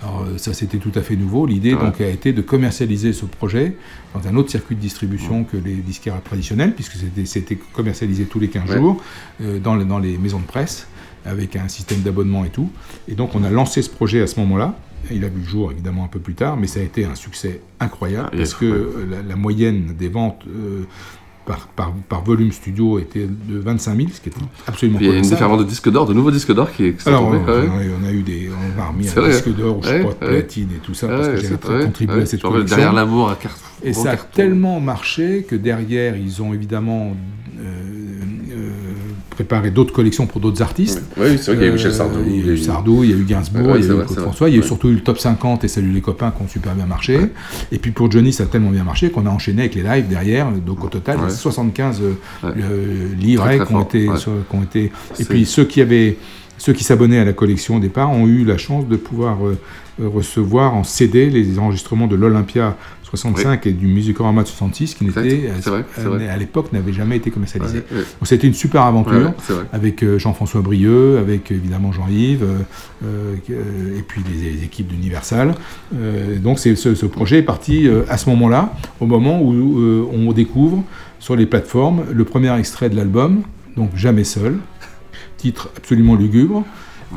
[0.00, 1.44] Alors euh, ça, c'était tout à fait nouveau.
[1.46, 1.80] L'idée Ouais.
[1.80, 3.74] donc a été de commercialiser ce projet
[4.14, 8.38] dans un autre circuit de distribution que les disquaires traditionnels, puisque c'était- c'était commercialisé tous
[8.40, 8.76] les 15 Ouais.
[8.76, 9.02] jours
[9.40, 10.86] euh, dans, les, dans les maisons de presse,
[11.24, 12.68] avec un système d'abonnement et tout.
[13.08, 14.76] Et donc on a lancé ce projet à ce moment-là.
[15.10, 17.14] Il a vu le jour évidemment un peu plus tard, mais ça a été un
[17.14, 20.84] succès incroyable, Ah, parce que euh, la, la moyenne des ventes euh,
[21.44, 25.10] par, par, par volume studio était de 25 000, ce qui était absolument il y
[25.10, 28.12] a une différence de disques d'or, de nouveaux disques d'or qui, sont Alors, on, a,
[28.12, 30.14] eu des, on a remis un disque d'or, ou je pas, ouais.
[30.14, 32.76] platine et tout ça, parce que j'avais contribué à cette collection.
[32.76, 33.60] Derrière l'amour, un carton.
[33.82, 37.16] Et ça a tellement marché que derrière, ils ont évidemment
[37.58, 38.21] euh,
[39.34, 41.02] préparé d'autres collections pour d'autres artistes.
[41.16, 42.18] Oui, oui, c'est vrai qu'il y a eu Michel Sardou.
[42.26, 44.04] Il y a eu Sardou, il y a eu Gainsbourg, Ouais, il y a eu
[44.04, 46.30] Claude François, il y a eu surtout eu le top 50 et Salut les copains
[46.30, 47.18] qui ont super bien marché.
[47.70, 50.08] Et puis pour Johnny, ça a tellement bien marché qu'on a enchaîné avec les lives
[50.08, 50.50] derrière.
[50.50, 51.32] Donc au total, il y a Ouais.
[51.32, 52.12] 75 euh,
[52.44, 54.16] euh, livrets qui ont été, ouais.
[54.16, 54.92] sur- qui ont été.
[55.18, 56.16] Et puis ceux qui avaient.
[56.58, 59.58] Ceux qui s'abonnaient à la collection au départ ont eu la chance de pouvoir euh,
[60.00, 62.76] euh, recevoir en CD les enregistrements de l'Olympia
[63.14, 65.20] 65 et du Musicorama de 66 qui c'est
[65.68, 66.28] euh, vrai.
[66.28, 67.84] à l'époque n'avaient jamais été commercialisés.
[67.90, 68.04] Ouais, ouais.
[68.04, 72.58] Donc c'était une super aventure Ouais, avec euh, Jean-François Brieux, avec évidemment Jean-Yves, euh,
[73.04, 75.54] euh, euh, et puis les, les équipes d'Universal.
[75.94, 80.06] Euh, donc ce, ce projet est parti euh, à ce moment-là, au moment où euh,
[80.12, 80.82] on découvre
[81.18, 83.42] sur les plateformes le premier extrait de l'album,
[83.76, 84.56] donc Jamais seul,
[85.36, 86.64] titre absolument lugubre.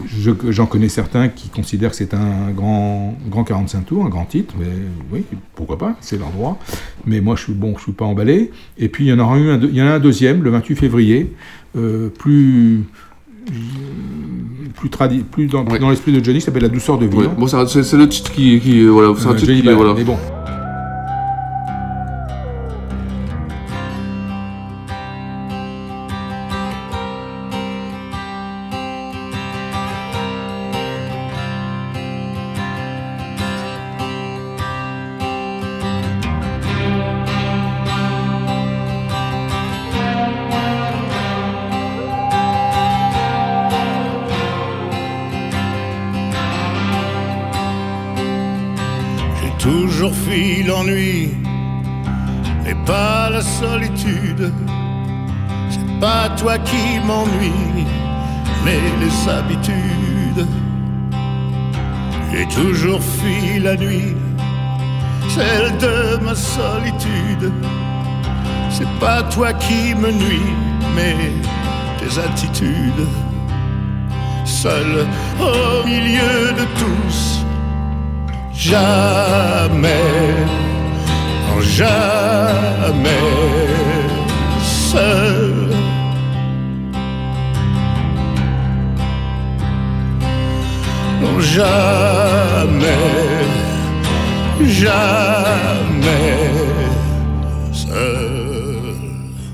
[0.05, 4.25] Je- J'en connais certains qui considèrent que c'est un grand, grand 45 tours, un grand
[4.25, 4.67] titre, mais
[5.12, 5.23] oui,
[5.55, 6.60] pourquoi pas, c'est leur droit.
[7.05, 8.51] Mais moi, je suis bon, je suis pas emballé.
[8.77, 10.49] Et puis, il y en aura eu un, il y en a un deuxième, le
[10.49, 11.34] 28 février,
[11.77, 12.84] euh, plus
[14.75, 17.21] plus, tradi plus dans, dans l'esprit de Johnny, qui s'appelle La douceur de vivre.
[17.21, 17.29] Ouais.
[17.38, 19.81] Bon, c'est c'est le titre qui, qui voilà, c'est un Euh, titre Johnny qui, Ballard,
[19.81, 19.93] voilà.
[19.95, 20.17] Mais bon.
[56.45, 57.88] Toi qui m'ennuie,
[58.63, 60.45] mais les habitudes.
[62.31, 64.15] J'ai toujours fui la nuit,
[65.27, 67.51] celle de ma solitude.
[68.69, 70.53] C'est pas toi qui me nuis,
[70.95, 71.15] mais
[71.97, 73.08] tes attitudes.
[74.45, 75.08] Seul
[75.39, 77.43] au milieu de tous,
[78.53, 80.13] jamais,
[81.47, 83.34] non jamais
[84.62, 85.64] seul.
[91.36, 92.95] Non jamais,
[94.63, 96.50] jamais
[97.74, 98.32] seul.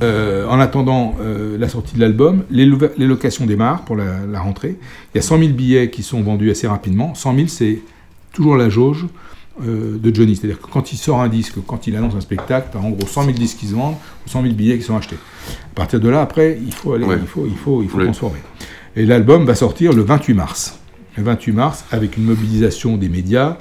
[0.03, 4.39] Euh, en attendant euh, la sortie de l'album, les, les locations démarrent pour la, la
[4.41, 4.77] rentrée.
[5.13, 7.13] Il y a 100 000 billets qui sont vendus assez rapidement.
[7.15, 7.79] 100 000, c'est
[8.33, 9.05] toujours la jauge
[9.65, 10.35] euh, de Johnny.
[10.35, 12.89] C'est-à-dire que quand il sort un disque, quand il annonce un spectacle, tu as en
[12.91, 15.17] gros 100 000 disques qui se vendent ou 100 000 billets qui sont achetés.
[15.71, 17.17] À partir de là, après, il faut aller, Ouais.
[17.19, 18.39] il faut, il faut, il faut transformer.
[18.95, 20.77] Et l'album va sortir le 28 mars.
[21.17, 23.57] Le 28 mars, avec une mobilisation des médias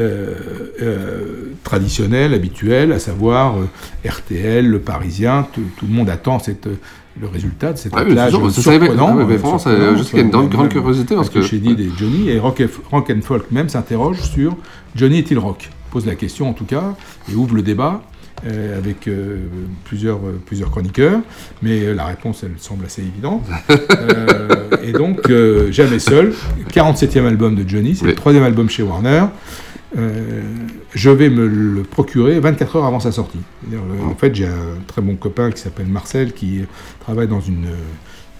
[0.00, 0.34] euh,
[0.80, 6.68] euh, traditionnelle, habituelle, à savoir euh, RTL, Le Parisien, tout, le monde attend cette,
[7.20, 9.16] le résultat de cet Ah ça, ça, surprenant.
[9.16, 11.42] ouais, mais vraiment, ça- surprenant, je sais qu'il y a une grande- curiosité, parce que-
[11.42, 14.56] Chédid et Johnny, et Rock, Rock and Folk même s'interroge sur
[14.94, 15.68] Johnny est-il rock?
[15.90, 16.94] Pose la question en tout cas,
[17.30, 18.02] et ouvre le débat.
[18.46, 19.38] Euh, avec euh,
[19.84, 21.20] plusieurs, euh, plusieurs chroniqueurs,
[21.60, 23.44] mais la réponse, elle semble assez évidente.
[24.82, 25.30] Et donc,
[25.70, 26.32] Jamais seul,
[26.72, 29.24] 47e album de Johnny, c'est le troisième album chez Warner.
[29.94, 33.40] Je vais me le procurer 24 heures avant sa sortie.
[34.04, 36.60] En fait, j'ai un très bon copain qui s'appelle Marcel, qui
[37.00, 37.66] travaille dans une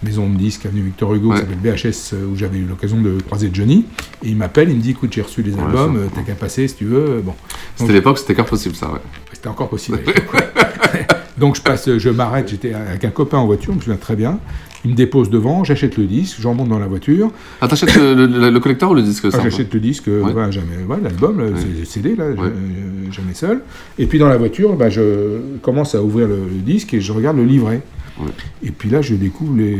[0.02, 3.20] maison de disques avenue Victor Hugo, qui s'appelle VHS, euh, où j'avais eu l'occasion de
[3.20, 3.84] croiser Johnny.
[4.22, 6.76] Et il m'appelle, il me dit, écoute, j'ai reçu les albums, t'as qu'à passer si
[6.76, 7.20] tu veux.
[7.24, 7.34] Bon.
[7.78, 8.98] C'était l'époque, c'était encore possible, ça, ouais.
[9.32, 9.98] c'était encore possible.
[10.06, 10.14] ouais.
[11.38, 14.16] Donc je passe, je m'arrête, j'étais avec un copain en voiture, je me souviens très
[14.16, 14.40] bien.
[14.84, 17.30] Il me dépose devant, j'achète le disque, j'en monte dans la voiture.
[17.60, 20.32] Ah, t'achètes le, le, le collector ou le disque Ah, J'achète le disque, Ouais.
[20.32, 21.60] voilà, jamais, voilà, l'album, le Ouais.
[21.80, 22.36] le CD, là, Ouais.
[22.40, 23.60] euh, jamais seul.
[23.98, 27.12] Et puis dans la voiture, bah, je commence à ouvrir le, le disque et je
[27.12, 27.82] regarde le livret.
[28.20, 28.26] Ouais.
[28.64, 29.76] Et puis là, je découvre les,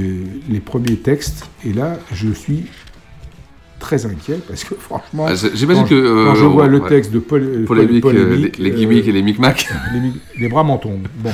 [0.48, 1.44] les premiers textes.
[1.64, 2.64] Et là, je suis
[3.78, 7.12] très inquiet parce que franchement, Ah, j'imagine quand, que, euh, quand je vois le texte
[7.12, 9.68] de Paul, Paul- Polémique, euh, polémique, les, les euh, gimmicks et les micmacs.
[10.38, 11.08] les, bras m'en tombent.
[11.16, 11.30] Bon.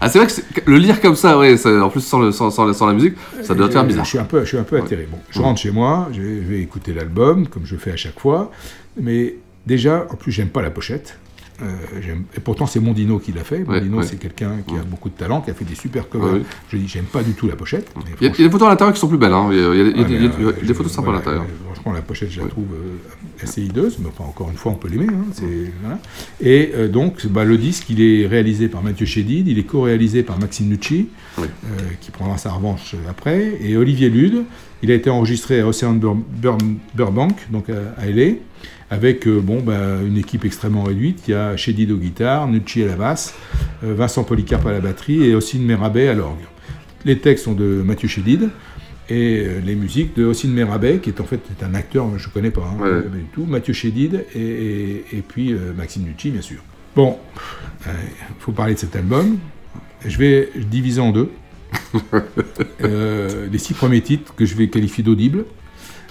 [0.00, 2.50] Ah, c'est vrai que le lire comme ça, ouais, ça- en plus sans, le, sans,
[2.50, 4.04] sans, la- sans la musique, ça doit faire bizarre.
[4.04, 5.08] Je suis un peu, je suis un peu atterré.
[5.10, 7.96] Bon, je rentre chez moi, je vais, je vais écouter l'album, comme je fais à
[7.96, 8.50] chaque fois.
[9.00, 11.18] Mais déjà, en plus, j'aime pas la pochette.
[11.62, 13.64] Euh, et pourtant, c'est Mondino qui l'a fait.
[13.64, 16.32] Mondino, c'est quelqu'un qui a beaucoup de talent, qui a fait des super covers.
[16.32, 16.44] Ouais, ouais.
[16.70, 17.90] Je dis, j'aime pas du tout la pochette.
[18.20, 19.48] Il y, a, des photos à l'intérieur qui sont plus belles, hein.
[19.50, 20.42] il y a, il y a- il y a- Ouais, il y a- mais, il
[20.44, 21.44] y a euh, des photos sympas à l'intérieur.
[21.72, 24.88] Franchement, la pochette, je la trouve euh, assez hideuse, mais encore une fois, on peut
[24.88, 25.06] l'aimer.
[25.08, 25.98] hein.
[26.40, 30.38] Et donc, bah, le disque, il est réalisé par Mathieu Chédid, il est co-réalisé par
[30.38, 31.08] Maxime Nucci,
[32.00, 34.44] qui prendra sa revanche après, et Olivier Lude.
[34.82, 36.58] Il a été enregistré à Ocean Bur- Bur-
[36.94, 38.34] Burbank, donc à, à LA,
[38.90, 41.24] avec euh, bon, bah, une équipe extrêmement réduite.
[41.28, 43.34] Il y a Chédid aux guitares, Nucci à la basse,
[43.84, 46.44] euh, Vincent Policarpe à la batterie et Ossine Merabet à l'orgue.
[47.04, 48.50] Les textes sont de Mathieu Chédid
[49.08, 52.28] et euh, les musiques de Ossine Merabet, qui est en fait est un acteur, je
[52.28, 53.02] ne connais pas, hein, Ouais, ouais.
[53.02, 56.58] pas du tout, Mathieu Chédid et, et- et puis euh, Maxime Nucci, bien sûr.
[56.94, 57.16] Bon,
[57.86, 57.92] il
[58.40, 59.38] faut parler de cet album.
[60.04, 61.30] Je vais diviser en deux.
[62.82, 65.44] Euh, les six premiers titres que je vais qualifier d'audibles,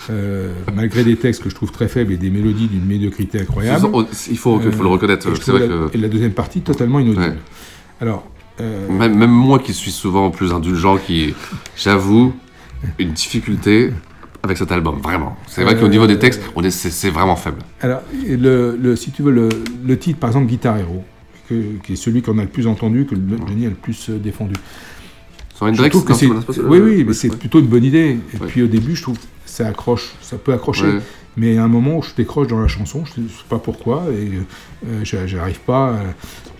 [0.09, 3.87] euh, malgré des textes que je trouve très faibles et des mélodies d'une médiocrité incroyable.
[4.29, 6.61] Il faut, il faut le reconnaître, et je vrai la- que- Et la deuxième partie
[6.61, 7.21] totalement inaudible.
[7.23, 7.37] Ouais.
[8.01, 8.27] Alors,
[8.61, 11.33] euh, Même, même moi qui suis souvent plus indulgent, qui,
[11.77, 12.33] j'avoue,
[12.99, 13.91] une difficulté
[14.43, 15.35] avec cet album, vraiment.
[15.47, 17.57] C'est vrai qu'au Euh, niveau des textes, c'est, vraiment faible.
[17.81, 19.49] Alors, et le, le- si tu veux, le,
[19.85, 21.03] le titre, par exemple, Guitar Hero,
[21.49, 24.17] que- qui est celui qu'on a le plus entendu, que Johnny a le plus euh,
[24.19, 24.53] défendu.
[25.55, 28.17] Sur Je Hendrix, trouve que c'est, oui, oui, mais c'est plutôt une bonne idée.
[28.33, 28.47] Et Ouais.
[28.47, 29.17] puis au début, je trouve
[29.55, 30.85] ça accroche, ça peut accrocher.
[30.85, 30.99] Ouais.
[31.37, 34.03] Mais à un moment où je décroche dans la chanson, je ne sais pas pourquoi,
[34.09, 34.31] et
[34.87, 35.95] euh, j'a- j'arrive pas, euh,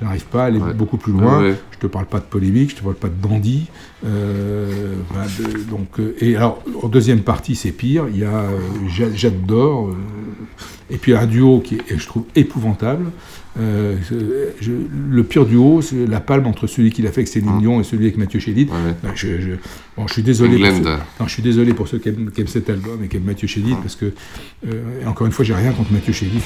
[0.02, 1.42] j'arrive pas à aller beaucoup plus loin.
[1.44, 1.56] Ouais.
[1.72, 3.68] Je te parle pas de polémique, je te parle pas de bandit.
[4.06, 4.96] euh,
[5.40, 8.06] de- donc, euh, et alors, en deuxième partie, c'est pire.
[8.12, 8.44] Il y a
[8.88, 9.96] Jade, Jade d'Or,
[10.90, 13.06] et puis un duo qui est, je trouve, épouvantable.
[13.58, 13.96] Euh,
[14.60, 14.72] je-
[15.10, 17.84] le pire duo, c'est la palme entre celui qu'il a fait avec Céline Dion et
[17.86, 18.70] celui avec Mathieu Chédid.
[19.02, 19.52] Ben, Je, je-
[19.96, 20.58] bon, je suis désolé.
[20.58, 20.84] Pour ceux,
[21.20, 23.24] non, je suis désolé pour ceux qui aiment, qui aiment cet album et qui aiment
[23.24, 24.12] Mathieu Chédid, parce que,
[24.68, 26.42] euh, encore une fois, j'ai rien contre Mathieu Chédid.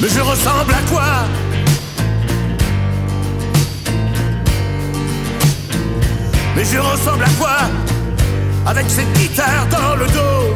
[0.00, 1.24] Mais je ressemble à quoi?
[7.04, 7.56] Ressemble à quoi
[8.66, 10.54] Avec cette guitare dans le dos?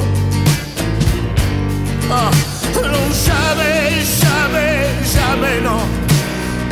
[2.10, 2.30] Ah,
[2.74, 5.84] non, jamais, jamais, jamais, non.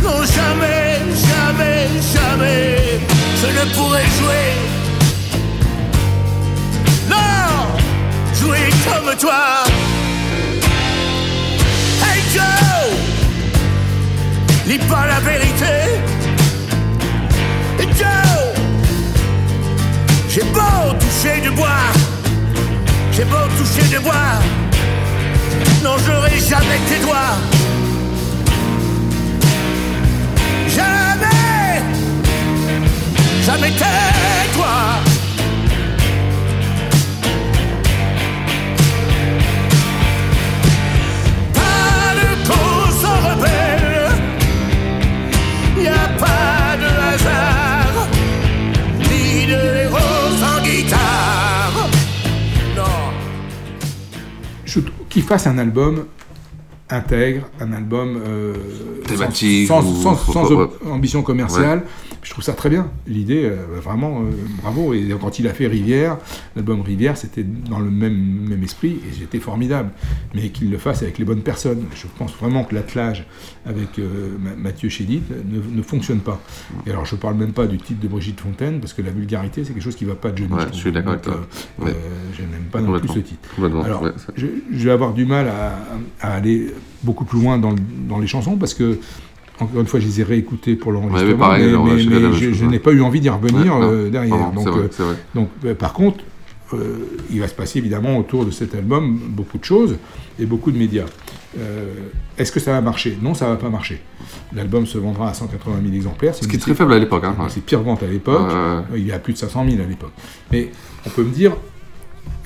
[0.03, 3.01] Non, jamais, jamais, jamais
[3.41, 4.49] Je ne pourrai jouer.
[7.11, 7.51] Non
[8.41, 9.45] Jouer comme toi.
[12.03, 12.89] Hey Joe
[14.67, 15.75] Lis pas la vérité.
[17.99, 18.36] Joe
[20.37, 21.67] J'ai beau toucher du bois.
[23.11, 24.13] J'ai beau toucher du bois.
[25.83, 27.39] Non j'aurai jamais tes doigts.
[30.69, 31.81] Jamais.
[33.47, 35.01] Jamais tes doigts.
[41.55, 44.11] Pas de cause rebelle,
[45.83, 46.56] y a pas
[55.17, 56.05] qu'il fasse un album
[56.91, 58.53] intègre, un album euh,
[59.07, 60.67] Thématique sans, ou- sans- sans- sans ouais.
[60.91, 61.85] ambition commerciale.
[62.27, 62.91] Je trouve ça très bien.
[63.07, 64.25] L'idée, euh, vraiment, euh,
[64.61, 64.93] bravo.
[64.95, 66.19] Et quand il a fait Rivière,
[66.57, 68.17] l'album Rivière, c'était dans le même,
[68.49, 69.91] même esprit et c'était formidable.
[70.35, 71.85] Mais qu'il le fasse avec les bonnes personnes.
[71.95, 73.27] Je pense vraiment que l'attelage
[73.65, 76.43] avec euh, Ma- Mathieu Chédid ne, ne fonctionne pas.
[76.85, 79.63] Et alors, je parle même pas du titre de Brigitte Fontaine parce que la vulgarité,
[79.65, 80.53] c'est quelque chose qui va pas de Johnny.
[80.53, 80.73] Ouais, trouve.
[80.75, 81.47] je suis d'accord avec toi.
[81.79, 81.95] Ouais.
[82.37, 83.49] je n'aime pas non plus ce titre.
[83.85, 85.79] Alors, ouais, je, je vais avoir du mal à,
[86.21, 87.77] à aller beaucoup plus loin dans,
[88.09, 88.99] dans les chansons parce que,
[89.61, 92.65] encore une fois, je les ai réécoutées pour l'enregistrement, Ouais, mais pareil, mais, mais- je
[92.65, 94.37] mais n'ai pas eu envie d'y revenir Ouais, euh, derrière.
[94.37, 95.15] Non, donc, c'est vrai, c'est vrai.
[95.35, 96.19] donc, par contre,
[96.75, 96.97] euh,
[97.31, 99.97] il va se passer évidemment autour de cet album beaucoup de choses
[100.39, 101.05] et beaucoup de médias.
[101.59, 101.93] Euh,
[102.37, 103.17] Est-ce que ça va marcher?
[103.23, 104.03] Non, ça va pas marcher.
[104.55, 106.35] L'album se vendra à 180 000 exemplaires.
[106.35, 107.25] Ce qui est très faible à l'époque.
[107.25, 107.47] Hein, ouais.
[107.49, 108.51] C'est pire vente à l'époque.
[108.95, 110.13] Il y a plus de 500 000 à l'époque.
[110.53, 110.71] Mais
[111.07, 111.53] on peut me dire,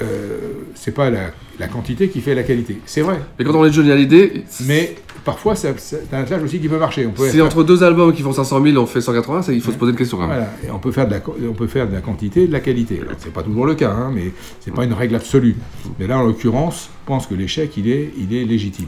[0.02, 0.38] euh,
[0.74, 2.78] c'est pas la, la quantité qui fait la qualité.
[2.86, 3.18] C'est vrai.
[3.38, 5.68] Et quand on est Johnny Hallyday, Mais parfois, c'est
[6.12, 7.06] un attelage aussi qui peut marcher.
[7.32, 9.76] Faire- entre deux albums qui font 500 000, on fait 180, ça, il faut se
[9.76, 10.36] poser une question quand même.
[10.38, 12.52] Voilà, et on peut faire de la, on peut faire de la quantité et de
[12.52, 13.00] la qualité.
[13.18, 15.56] C'est pas toujours le cas, hein, mais c'est pas une règle absolue.
[15.98, 18.86] Mais là, en l'occurrence, je pense que l'échec, il est, il est légitime.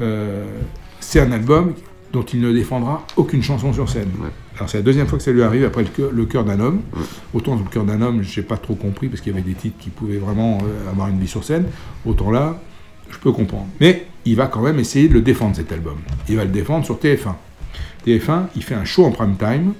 [0.00, 0.44] Euh,
[1.00, 1.74] c'est un album
[2.12, 4.08] dont il ne défendra aucune chanson sur scène.
[4.56, 6.82] Alors c'est la deuxième fois que ça lui arrive après le cœur, d'un homme.
[7.32, 9.76] Autant le cœur d'un homme, j'ai pas trop compris parce qu'il y avait des titres
[9.78, 11.66] qui pouvaient vraiment euh, avoir une vie sur scène.
[12.06, 12.60] Autant là,
[13.10, 13.66] je peux comprendre.
[13.80, 15.96] Mais il va quand même essayer de le défendre cet album.
[16.28, 17.34] Il va le défendre sur TF1.
[18.06, 19.72] TF1, il fait un show en prime time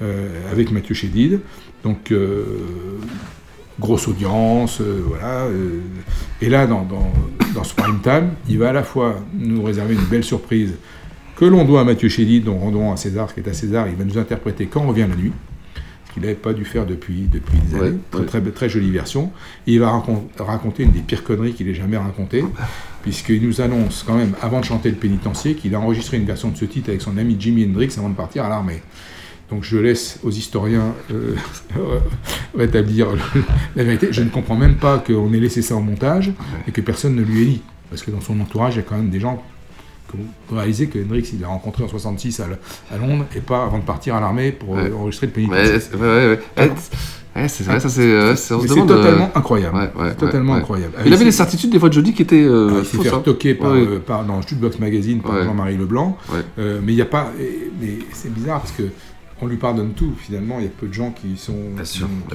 [0.00, 1.40] euh, avec Mathieu Chédid.
[1.82, 2.44] Donc euh,
[3.80, 5.46] grosse audience, voilà.
[6.42, 7.10] et là, dans, dans,
[7.54, 10.74] dans ce prime time, il va à la fois nous réserver une belle surprise
[11.40, 13.88] que l'on doit à Mathieu Chédid, dont rendons à César, ce qui est à César.
[13.88, 15.32] Il va nous interpréter Quand revient la nuit,
[16.06, 17.90] ce qu'il n'avait pas dû faire depuis, depuis des années.
[18.12, 19.30] Ouais, très, très, très jolie version.
[19.66, 22.44] Et il va racon- raconter une des pires conneries qu'il ait jamais racontées,
[23.02, 26.50] puisqu'il nous annonce quand même, avant de chanter le pénitencier, qu'il a enregistré une version
[26.50, 28.82] de ce titre avec son ami Jimi Hendrix avant de partir à l'armée.
[29.48, 31.34] Donc je laisse aux historiens euh,
[32.56, 33.08] rétablir
[33.76, 34.08] la vérité.
[34.10, 36.32] Je ne comprends même pas qu'on ait laissé ça en montage
[36.68, 37.62] et que personne ne lui ait dit.
[37.88, 39.42] Parce que dans son entourage, il y a quand même des gens
[40.52, 42.44] réalisé que Hendrix, il l'a rencontré en 66 à,
[42.94, 44.92] à Londres et pas avant de partir à l'armée pour euh, Ouais.
[44.92, 45.80] enregistrer le pénitencier.
[45.80, 46.38] c'est- ouais, ouais,
[47.48, 47.88] c'est- vrai, ça
[48.82, 49.92] euh, totalement incroyable.
[50.18, 50.94] totalement incroyable.
[50.96, 52.84] Il Ah, avait il des certitudes des fois de Johnny qui étaient euh, Ah, il
[52.84, 53.16] s'est fait hein.
[53.18, 55.44] retoquer par, Ouais, euh, par- dans Jukebox Magazine par.
[55.44, 56.18] Jean-Marie Leblanc.
[56.58, 57.32] Euh, mais il n'y a pas.
[57.40, 58.82] et- Mais c'est bizarre parce que
[59.42, 60.12] on lui pardonne tout.
[60.18, 61.56] Finalement, il y a peu de gens qui sont.
[61.74, 62.34] Bien sûr, qui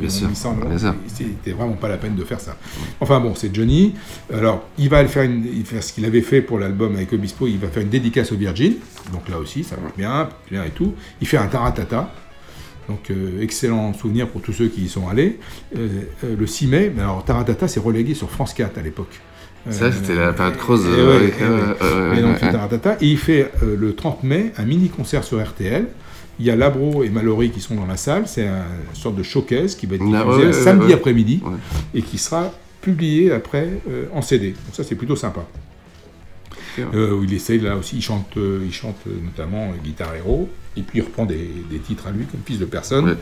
[0.68, 0.96] bien sûr.
[1.08, 2.56] C'était vraiment pas la peine de faire ça.
[3.00, 3.94] Enfin bon, c'est Johnny.
[4.34, 7.14] Alors, il va faire, une- il va faire ce qu'il avait fait pour l'album avec
[7.14, 7.48] Obispo.
[7.48, 8.74] Il va faire une dédicace au Virgin.
[9.14, 10.94] Donc là aussi, ça marche bien, bien et tout.
[11.22, 12.12] Il fait un taratata.
[12.88, 15.40] Donc, euh, excellent souvenir pour tous ceux qui y sont allés.
[15.76, 15.88] Euh,
[16.24, 19.20] euh, le 6 mai, mais alors Taratata s'est relégué sur France 4 à l'époque.
[19.72, 20.86] Ça, c'était la période creuse.
[20.86, 22.98] Et, donc, taratata.
[23.02, 25.88] Et il fait le 30 mai un mini concert sur RTL.
[26.40, 28.28] Il y a Labro et Mallory qui sont dans la salle.
[28.28, 30.88] C'est un- une sorte de showcase qui va être diffusé Ah, ouais, un ouais, samedi
[30.88, 30.94] ouais.
[30.94, 31.42] après-midi
[31.94, 34.50] et qui sera publié après euh, en CD.
[34.52, 35.46] Donc ça, c'est plutôt sympa.
[36.94, 40.82] Euh, où il essaye là aussi, il chante, euh, il chante notamment Guitar Hero, et
[40.82, 43.16] puis il reprend des, des titres à lui comme Fils de personne,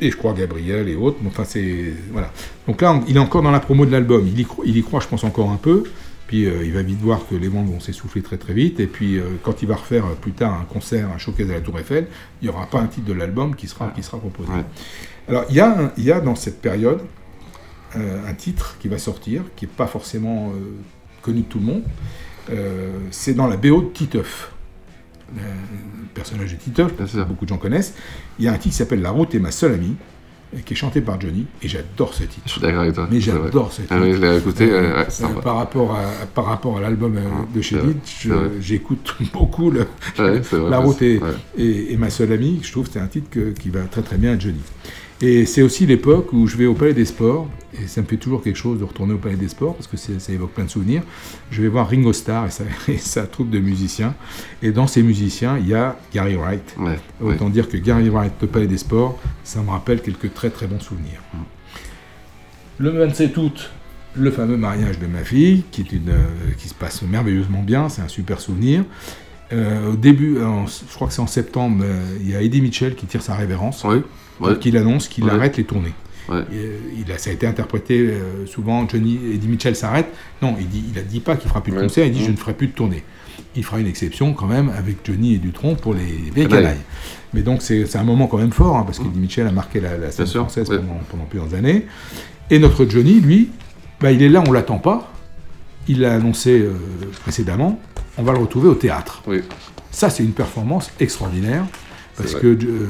[0.00, 1.18] et je crois Gabriel et autres.
[1.26, 2.32] Enfin, c'est voilà.
[2.66, 4.26] Donc là, on- il est encore dans la promo de l'album.
[4.26, 5.84] Il y, il y croit, je pense, encore un peu.
[6.32, 8.80] Puis euh, il va vite voir que les ventes vont s'essouffler très très vite.
[8.80, 11.52] Et puis euh, quand il va refaire euh, plus tard un concert, un showcase à
[11.52, 12.06] la Tour Eiffel,
[12.40, 14.48] il n'y aura pas un titre de l'album qui sera, qui sera proposé.
[15.28, 17.02] Alors il y, a un- il y a dans cette période
[17.96, 20.54] euh, un titre qui va sortir, qui n'est pas forcément
[21.20, 21.82] connu de tout le monde.
[23.10, 24.52] C'est dans la BO de Titeuf.
[25.36, 25.42] Le
[26.14, 26.92] personnage de Titeuf,
[27.28, 27.92] beaucoup de gens connaissent.
[28.38, 29.96] Il y a un titre qui s'appelle La route est ma seule amie,
[30.64, 32.42] qui est chanté par Johnny, et j'adore ce titre.
[32.46, 33.08] Je suis d'accord avec toi.
[33.10, 33.94] Mais j'adore ce titre.
[33.96, 35.40] Ah oui, je l'ai écouté, Euh, ouais, sympa.
[35.40, 37.20] par rapport à, par rapport à l'album euh,
[37.54, 37.76] de chez
[38.60, 39.86] j'écoute beaucoup le,
[40.18, 41.20] Ouais, La route est,
[41.58, 42.60] est ma seule amie.
[42.62, 44.60] Je trouve que c'est un titre que- qui va très très bien à Johnny.
[45.24, 47.48] Et c'est aussi l'époque où je vais au Palais des Sports,
[47.80, 49.96] et ça me fait toujours quelque chose de retourner au Palais des Sports, parce que
[49.96, 51.02] ça évoque plein de souvenirs.
[51.52, 54.14] Je vais voir Ringo Starr et sa, et sa troupe de musiciens.
[54.62, 56.74] Et dans ces musiciens, il y a Gary Wright.
[57.20, 60.66] Autant dire que Gary Wright au Palais des Sports, ça me rappelle quelques très très
[60.66, 61.22] bons souvenirs.
[62.78, 63.70] Le 27 août,
[64.16, 66.24] le fameux mariage de ma fille, qui, est une, euh,
[66.58, 68.84] qui se passe merveilleusement bien, c'est un super souvenir.
[69.52, 72.60] Euh, au début, en- je crois que c'est en septembre, euh, il y a Eddie
[72.60, 73.84] Mitchell qui tire sa révérence,
[74.40, 74.54] ouais.
[74.54, 75.30] donc il annonce qu'il Ouais.
[75.30, 75.92] arrête les tournées.
[76.28, 76.42] Ouais.
[76.52, 80.06] Euh, il a, ça a été interprété euh, souvent, Johnny, Eddie Mitchell s'arrête.
[80.40, 81.82] Non, il dit, il a dit pas qu'il fera plus de Ouais.
[81.82, 82.26] concert, il dit Mhm.
[82.26, 83.02] je ne ferai plus de tournée.
[83.56, 86.78] Il fera une exception quand même avec Johnny et Dutronc pour les vieilles canailles.
[87.34, 89.98] Mais donc c'est un moment quand même fort, hein, parce qu'Eddie Mitchell a marqué la,
[89.98, 90.78] la scène française ouais.
[90.78, 91.86] pendant, pendant plusieurs années.
[92.50, 93.50] Et notre Johnny, lui,
[94.00, 95.12] bah, il est là, on l'attend pas.
[95.88, 96.72] Il l'a annoncé euh,
[97.22, 97.80] précédemment.
[98.16, 99.22] On va le retrouver au théâtre.
[99.90, 101.64] Ça, c'est une performance extraordinaire.
[102.22, 102.86] Parce que euh,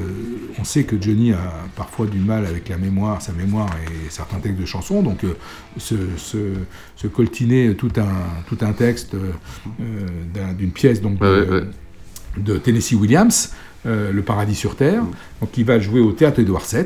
[0.59, 4.37] on sait que Johnny a parfois du mal avec la mémoire, sa mémoire et certains
[4.39, 5.01] textes de chansons.
[5.01, 5.33] Donc, euh,
[5.77, 6.37] se, se-
[6.95, 9.31] se coltiner tout un, tout un texte euh,
[10.33, 11.63] d'un- d'une pièce donc, de, Ouais, ouais, ouais.
[12.37, 13.53] de Tennessee Williams,
[13.85, 15.03] Le Paradis sur Terre.
[15.41, 16.85] Donc, il va jouer au théâtre Édouard VII.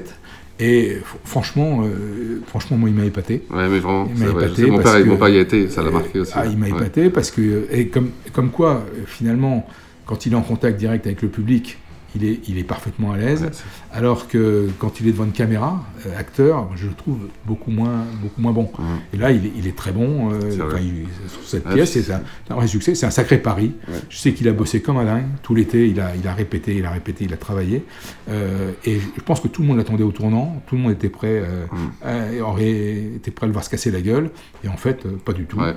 [0.60, 3.44] Et franchement, euh, franchement, moi, il m'a épaté.
[3.52, 5.84] Ouais, mais vraiment, Il m'a épaté Mon père, que- mon père y a été, ça
[5.84, 6.32] l'a marqué aussi.
[6.36, 6.72] ah, il m'a Ouais.
[6.72, 9.68] épaté parce que, et comme, comme quoi, finalement,
[10.08, 11.78] quand il est en contact direct avec le public,
[12.18, 13.50] il est, il est parfaitement à l'aise.
[13.94, 18.04] alors que quand il est devant une caméra, euh, acteur, je le trouve beaucoup moins,
[18.22, 18.70] beaucoup moins bon.
[19.14, 20.32] Et là, il est, il est très bon.
[20.34, 20.40] euh,
[20.82, 22.96] il- sur cette Ouais, pièce, c'est- un, un vrai succès.
[22.96, 23.74] C'est un sacré pari.
[24.10, 25.26] Je sais qu'il a bossé comme un dingue.
[25.44, 27.84] Tout l'été, il a, il a répété, il a répété, il a travaillé.
[28.30, 30.62] Euh, et je pense que tout le monde l'attendait au tournant.
[30.68, 32.42] Tout le monde était prêt, euh, Mm.
[32.42, 32.72] à- aurait
[33.18, 34.30] été prêt à le voir se casser la gueule.
[34.64, 35.60] Et en fait, pas du tout.
[35.60, 35.74] Ouais,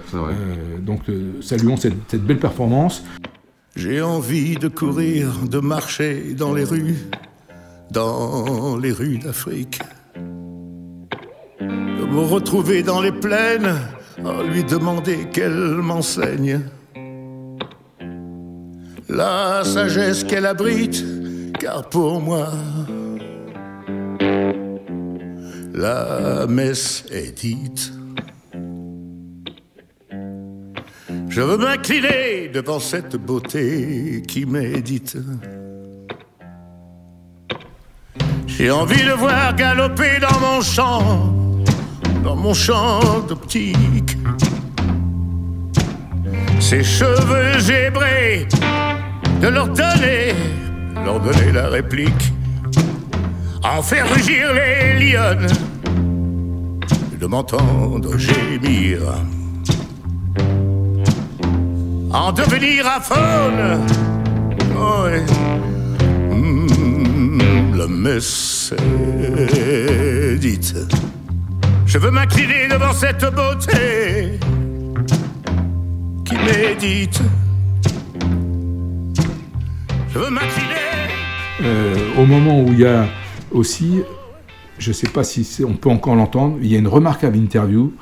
[0.81, 1.03] donc,
[1.41, 3.05] saluons cette, cette belle performance.
[3.77, 6.97] J'ai envie de courir, de marcher dans les rues,
[7.91, 9.79] dans les rues d'Afrique.
[11.61, 13.77] De me retrouver dans les plaines,
[14.51, 16.61] lui demander qu'elle m'enseigne.
[19.09, 21.05] La sagesse qu'elle abrite,
[21.59, 22.49] car pour moi,
[25.73, 27.93] la messe est dite.
[31.31, 35.17] Je veux m'incliner devant cette beauté qui médite.
[38.49, 41.63] J'ai envie de voir galoper dans mon champ,
[42.25, 44.19] dans mon champ d'optique.
[46.59, 48.49] Ses cheveux zébrés,
[49.41, 50.35] de leur donner,
[51.05, 52.33] leur donner la réplique.
[53.63, 55.47] En faire rugir les lionnes,
[57.21, 59.01] de m'entendre gémir
[62.13, 63.87] en devenir faune.
[64.77, 65.25] Oh, ouais.
[66.35, 68.75] Mm, la messe
[70.39, 70.75] dite.
[71.87, 74.39] Je veux m'incliner devant cette beauté
[76.25, 77.21] qui médite.
[80.13, 80.71] Je veux m'incliner.
[81.63, 83.07] Euh, au moment où il y a
[83.51, 84.03] aussi,
[84.79, 87.93] je ne sais pas si on peut encore l'entendre, il y a une remarquable interview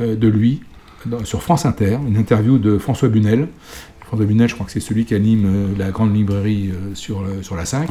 [0.00, 0.62] euh, de lui
[1.06, 3.48] dans- sur France Inter, une interview de François Bunel.
[4.00, 7.22] François Bunel, je crois que c'est celui qui anime euh, la grande librairie euh, sur,
[7.56, 7.90] la 5.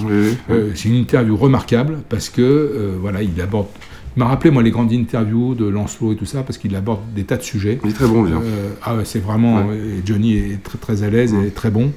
[0.50, 3.68] Euh, c'est une interview remarquable parce que voilà, il aborde.
[4.16, 7.02] Il m'a rappelé moi les grandes interviews de Lancelot et tout ça parce qu'il aborde
[7.14, 7.80] des tas de sujets.
[7.84, 8.26] Il est très bon.
[8.26, 9.58] Euh, ah c'est vraiment.
[9.68, 9.78] Ouais.
[10.04, 11.92] Johnny est très très à l'aise et très bon.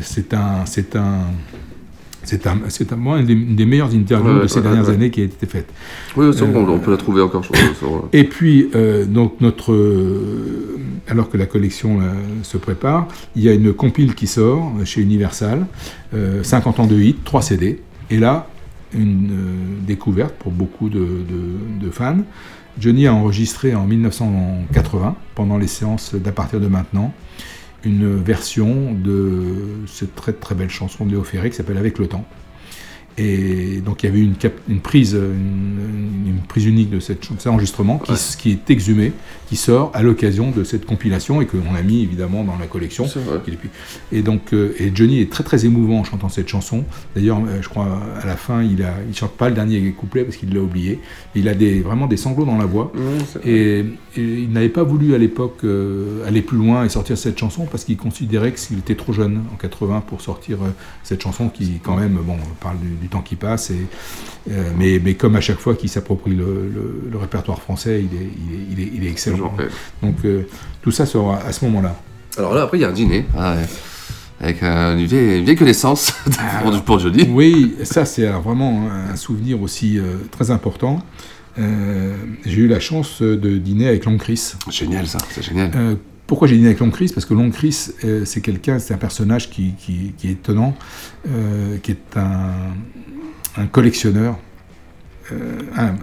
[0.00, 1.18] C'est un, c'est un,
[2.26, 4.62] C'est un, c'est un, moi, une des, une des meilleures interviews Ouais, de ces ouais,
[4.62, 4.94] dernières ouais.
[4.94, 5.68] années qui a été faite.
[6.16, 7.44] Oui, c'est bon, Euh, on peut la trouver encore.
[7.44, 10.76] Sur, sur- Et puis, euh, donc notre, euh,
[11.08, 12.12] alors que la collection là,
[12.42, 13.06] se prépare,
[13.36, 15.66] il y a une compile qui sort chez Universal,
[16.14, 17.80] euh, 50 ans de hit, 3 CD.
[18.10, 18.48] Et là,
[18.92, 19.30] une
[19.86, 22.18] découverte pour beaucoup de, de- de fans.
[22.78, 27.12] Johnny a enregistré en 1980, pendant les séances d'à partir de maintenant,
[27.84, 32.06] une version de cette très très belle chanson de Léo Ferré qui s'appelle Avec le
[32.08, 32.24] temps.
[33.18, 37.32] Et donc il y avait une, cap- une prise, une, une prise unique de, cette,
[37.32, 37.98] de cet enregistrement
[38.36, 39.12] qui, est exhumée,
[39.48, 42.66] qui sort à l'occasion de cette compilation et que l'on a mis évidemment dans la
[42.66, 43.06] collection.
[44.12, 46.84] Et donc euh, et Johnny est très très émouvant en chantant cette chanson.
[47.14, 50.36] D'ailleurs, euh, je crois à la fin, il il chante pas le dernier couplet parce
[50.36, 51.00] qu'il l'a oublié.
[51.34, 52.92] Il a des, vraiment des sanglots dans la voix.
[53.44, 53.78] Et,
[54.16, 57.66] et il n'avait pas voulu à l'époque euh, aller plus loin et sortir cette chanson
[57.70, 60.68] parce qu'il considérait qu'il était trop jeune en 80 pour sortir euh,
[61.02, 63.86] cette chanson qui quand même bon parle du, du temps qui passe et
[64.50, 68.16] euh, mais, mais comme à chaque fois qu'il s'approprie le, le- le répertoire français il
[68.16, 69.54] est, il est, il est, il est excellent.
[70.02, 70.42] Donc euh,
[70.82, 71.94] tout ça sera à ce moment-là.
[72.38, 73.24] Alors là, après, il y a un dîner.
[73.36, 73.66] ah ouais,
[74.40, 76.12] Avec euh, une, vieille, une vieille connaissance
[76.62, 77.28] pour, pour Johnny.
[77.30, 81.00] oui ça c'est vraiment un souvenir aussi euh, très important.
[81.58, 85.70] Euh, j'ai eu la chance de dîner avec Long Chris Génial, ça, c'est génial.
[86.26, 88.98] Pourquoi j'ai dîné avec Long Chris Parce que Long Chris, euh, c'est quelqu'un, c'est un
[88.98, 90.74] personnage qui, qui- qui est étonnant,
[91.30, 92.50] euh, qui est un,
[93.56, 94.36] un collectionneur,
[95.32, 95.36] euh,
[95.76, 95.94] un-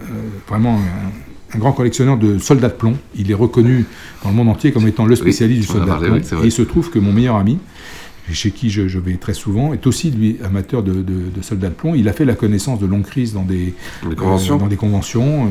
[0.48, 2.96] vraiment un, un grand collectionneur de soldats de plomb.
[3.16, 3.84] Il est reconnu
[4.22, 6.38] dans le monde entier comme étant le spécialiste du soldat parlé, de plomb.
[6.38, 6.44] oui.
[6.44, 7.58] Et il se trouve que mon meilleur ami,
[8.32, 11.02] chez qui je, je vais très souvent, est aussi lui amateur de, de,
[11.36, 11.94] de soldats de plomb.
[11.94, 13.74] Il a fait la connaissance de Long Chris dans des,
[14.08, 14.56] Des conventions.
[14.56, 15.44] euh, dans des conventions.
[15.44, 15.48] euh,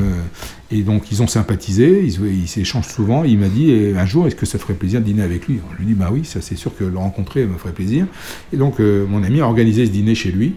[0.73, 3.23] et donc ils ont sympathisé, ils, s'échangent souvent.
[3.23, 5.59] Il m'a dit eh, un jour, est-ce que ça ferait plaisir de dîner avec lui?
[5.73, 8.07] Je lui ai dit bah oui, ça c'est sûr que le rencontrer me ferait plaisir.
[8.51, 10.55] Et donc euh, mon ami a organisé ce dîner chez lui.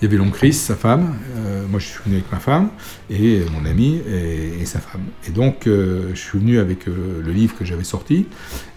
[0.00, 2.70] Il y avait Long Chris, sa femme, euh, moi je suis venu avec ma femme,
[3.10, 5.02] et mon ami et, sa femme.
[5.28, 8.26] Et donc euh, je suis venu avec le livre que j'avais sorti,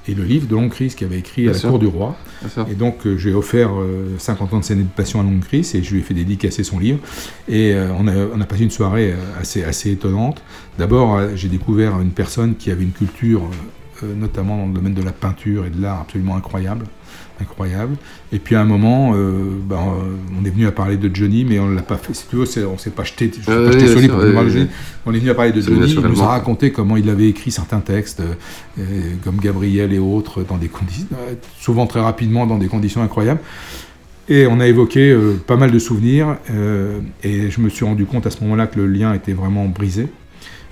[0.07, 1.69] et le livre de Long Chris qui avait écrit Bien à la sûr.
[1.69, 2.15] cour du roi.
[2.55, 2.65] Bien.
[2.69, 5.71] Et donc euh, j'ai offert euh, 50 ans de scène de passion à Long Chris,
[5.73, 6.99] et je lui ai fait dédicacer son livre.
[7.47, 10.41] Et euh, on, a, on a passé une soirée euh, assez, assez étonnante.
[10.77, 13.43] D'abord, j'ai découvert une personne qui avait une culture,
[14.01, 16.85] notamment dans le domaine de la peinture et de l'art, absolument incroyable
[17.41, 17.95] incroyable.
[18.31, 21.45] Et puis à un moment, euh, ben, euh, on est venu à parler de Johnny,
[21.45, 22.13] mais on l'a pas fait.
[22.13, 24.19] Si tu veux, on s'est pas jeté, je Euh, pas jeté oui, sur lui pour
[24.19, 24.67] oui, Johnny.
[25.05, 25.91] On est venu à parler de Johnny.
[25.91, 28.83] Il nous a raconté comment il avait écrit certains textes, euh,
[29.23, 31.07] comme Gabriel et autres, dans des conditions,
[31.59, 33.41] souvent très rapidement, dans des conditions incroyables.
[34.29, 35.13] Et on a évoqué
[35.45, 36.37] pas mal de souvenirs,
[37.23, 40.07] et je me suis rendu compte à ce moment-là que le lien était vraiment brisé.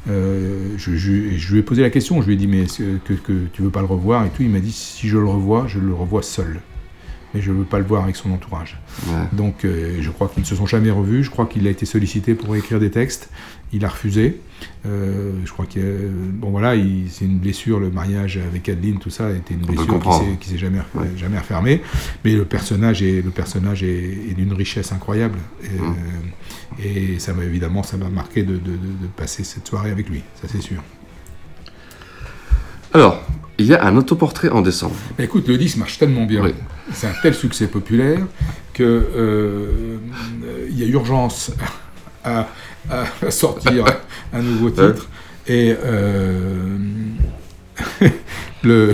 [0.09, 2.65] Euh, je, je- je lui ai posé la question, je lui ai dit mais
[3.05, 4.41] que, que tu veux pas le revoir et tout.
[4.41, 6.59] Il m'a dit si je le revois, je le revois seul,
[7.33, 8.79] mais je veux pas le voir avec son entourage.
[9.07, 9.13] Ouais.
[9.33, 11.23] Donc euh, je crois qu'ils ne se sont jamais revus.
[11.23, 13.29] Je crois qu'il a été sollicité pour écrire des textes.
[13.73, 14.39] Il a refusé.
[14.85, 15.79] Euh, je crois que
[16.33, 17.79] bon voilà, il- c'est une blessure.
[17.79, 19.99] Le mariage avec Adeline, tout ça, a été une blessure
[20.39, 21.81] qui s'est- jamais refermée.
[22.25, 25.39] Mais le personnage est le personnage est, est d'une richesse incroyable.
[25.63, 25.95] Et, Mmh.
[26.81, 26.83] euh,
[27.15, 30.09] et ça m'a évidemment ça m'a marqué de, de- de- de passer cette soirée avec
[30.09, 30.21] lui.
[30.41, 30.83] Ça c'est sûr.
[32.93, 33.21] Alors,
[33.57, 34.95] il y a un autoportrait en décembre.
[35.17, 36.53] Bah, écoute, le disque marche tellement bien, Oui.
[36.93, 38.19] c'est un tel succès populaire
[38.73, 39.97] que euh,
[40.69, 41.51] il y a urgence
[42.25, 42.47] à,
[42.89, 43.85] à sortir
[44.33, 45.07] un nouveau titre.
[45.47, 46.77] Et euh,
[48.63, 48.93] le,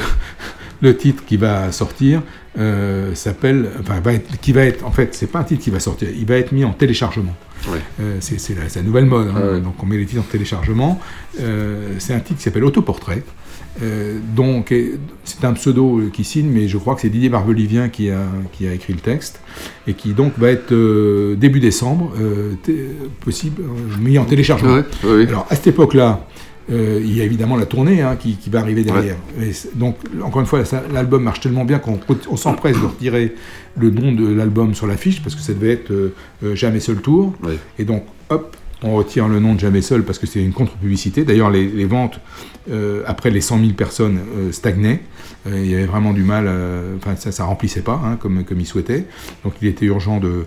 [0.82, 2.22] le titre qui va sortir
[2.58, 5.70] euh, s'appelle, enfin, va être, qui va être, en fait, c'est pas un titre qui
[5.70, 7.36] va sortir, il va être mis en téléchargement.
[7.68, 7.80] Ouais.
[8.00, 9.54] Euh, c'est la, nouvelle mode, hein.
[9.54, 9.60] Ouais.
[9.60, 11.00] donc on met les titres en téléchargement.
[11.38, 13.24] C'est un titre qui s'appelle Autoportrait.
[13.82, 14.74] Euh, donc,
[15.24, 18.24] c'est un pseudo euh, qui signe, mais je crois que c'est Didier Barbelivien qui a,
[18.54, 19.40] qui a écrit le texte,
[19.88, 22.54] et qui donc va être euh, début décembre, euh,
[23.22, 23.62] possible,
[24.00, 24.82] mis en téléchargement.
[25.04, 26.26] Alors, à cette époque-là,
[26.70, 29.16] il y a évidemment la tournée hein, qui, qui va arriver derrière.
[29.76, 31.98] Donc, encore une fois, l'album marche tellement bien qu'on
[32.30, 33.36] on s'empresse de retirer
[33.78, 35.94] le nom de l'album sur l'affiche, parce que ça devait être
[36.56, 37.34] Jamais seul tour.
[37.42, 37.58] Ouais.
[37.80, 41.24] Et donc, hop, on retire le nom de Jamais Seul parce que c'est une contre-publicité.
[41.24, 42.20] D'ailleurs, les, ventes,
[42.70, 45.02] euh, après les 100 000 personnes, euh, stagnaient.
[45.48, 46.50] Euh, il y avait vraiment du mal,
[46.98, 49.06] enfin, ça ça remplissait pas hein, comme, comme il souhaitait.
[49.44, 50.46] Donc, il était urgent de,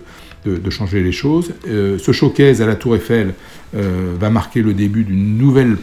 [0.69, 1.53] changer les choses.
[1.65, 3.33] Ce showcase à la Tour Eiffel
[3.73, 5.77] va marquer le début d'une nouvelle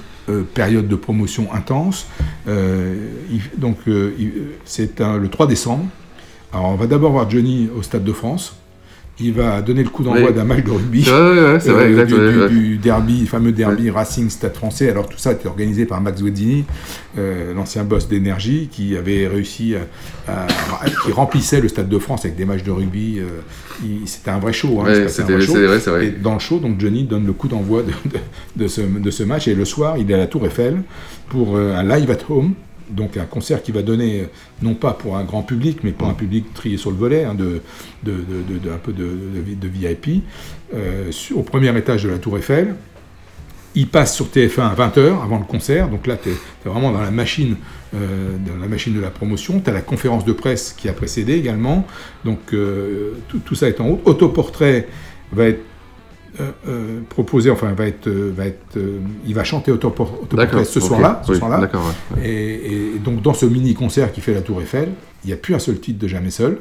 [0.54, 2.08] période de promotion intense.
[3.56, 3.76] Donc,
[4.64, 5.86] c'est le 3 décembre.
[6.52, 8.56] Alors, on va d'abord voir Johnny au Stade de France
[9.20, 10.34] il va donner le coup d'envoi Oui.
[10.34, 11.00] d'un match de rugby.
[11.00, 12.48] Ouais, c'est vrai, euh, exact, du, ouais, du- ouais.
[12.48, 14.90] du derby, fameux derby Racing Stade français.
[14.90, 16.64] Alors tout ça était organisé par Max Guezzini,
[17.18, 19.74] euh, l'ancien boss d'énergie, qui avait réussi
[20.28, 20.46] à, à-
[21.04, 23.18] qui remplissait le Stade de France avec des matchs de rugby.
[23.18, 23.24] euh,
[24.06, 24.80] c'était un vrai show.
[24.80, 25.52] hein, c'était- vrai show.
[25.54, 26.06] c'est vrai, c'est vrai.
[26.06, 29.10] Et dans le show, donc Johnny donne le coup d'envoi de, de- de ce, de
[29.10, 29.48] ce match.
[29.48, 30.82] Et le soir, il est à la Tour Eiffel
[31.28, 32.54] pour un live at home.
[32.90, 34.26] Donc un concert qui va donner, euh,
[34.62, 37.34] non pas pour un grand public, mais pour un public trié sur le volet, hein,
[37.34, 37.60] de,
[38.06, 40.22] un peu de, VIP,
[40.74, 42.74] euh, au premier étage de la Tour Eiffel.
[43.74, 46.32] Il passe sur TF1 à 20h avant le concert, donc là tu es,
[46.64, 47.56] vraiment dans la machine,
[47.94, 49.60] euh, dans la machine de la promotion.
[49.60, 51.86] Tu as la conférence de presse qui a précédé également,
[52.24, 52.38] donc
[53.28, 54.00] tout, tout ça est en haut.
[54.04, 54.88] Autoportrait
[55.32, 55.62] va être
[56.40, 58.78] euh, euh, proposé, enfin va être, euh, va être,
[59.26, 61.82] il va chanter Autopor- Autoportrait ce soir-là, oui, d'accord,
[62.16, 64.90] ouais, Et, et donc dans ce mini concert qui fait la Tour Eiffel,
[65.24, 66.58] il n'y a plus un seul titre de Jamais Seul.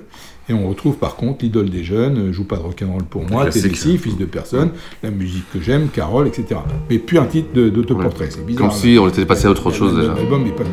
[0.49, 3.47] Et on retrouve par contre l'idole des jeunes, Joue pas de rock'n'roll pour moi.
[3.49, 4.69] Tennessee, Fils de personne,
[5.03, 6.61] la musique que j'aime, Carole, etc.
[6.89, 8.69] Mais plus un titre d'autoportrait, c'est bizarre.
[8.69, 10.13] Comme si on était passé à autre chose déjà.
[10.13, 10.63] l'album n'est pas-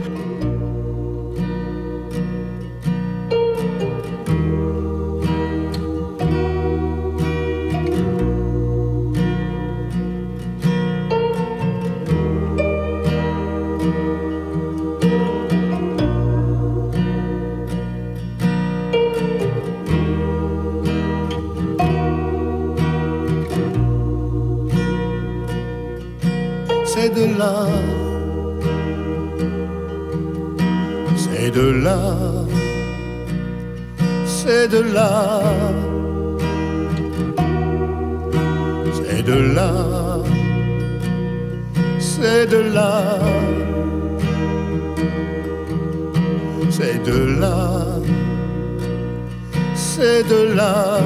[34.75, 35.41] de là,
[38.93, 39.73] c'est de là,
[42.01, 42.93] c'est de là,
[46.77, 47.59] c'est de là,
[49.75, 50.99] c'est de là,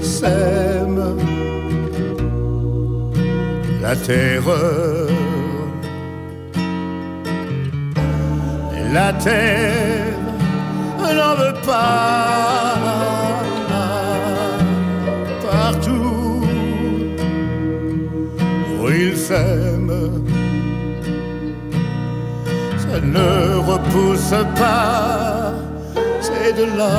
[0.00, 1.02] s'aime
[3.82, 5.08] la terreur.
[8.94, 9.98] La terre
[15.50, 16.42] partout
[18.80, 19.92] où il s'aime.
[22.78, 23.30] Ça ne
[23.70, 25.52] repousse pas,
[26.20, 26.96] c'est de là,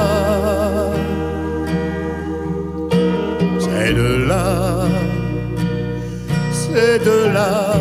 [3.60, 4.46] c'est de là.
[6.72, 7.74] C'est de là,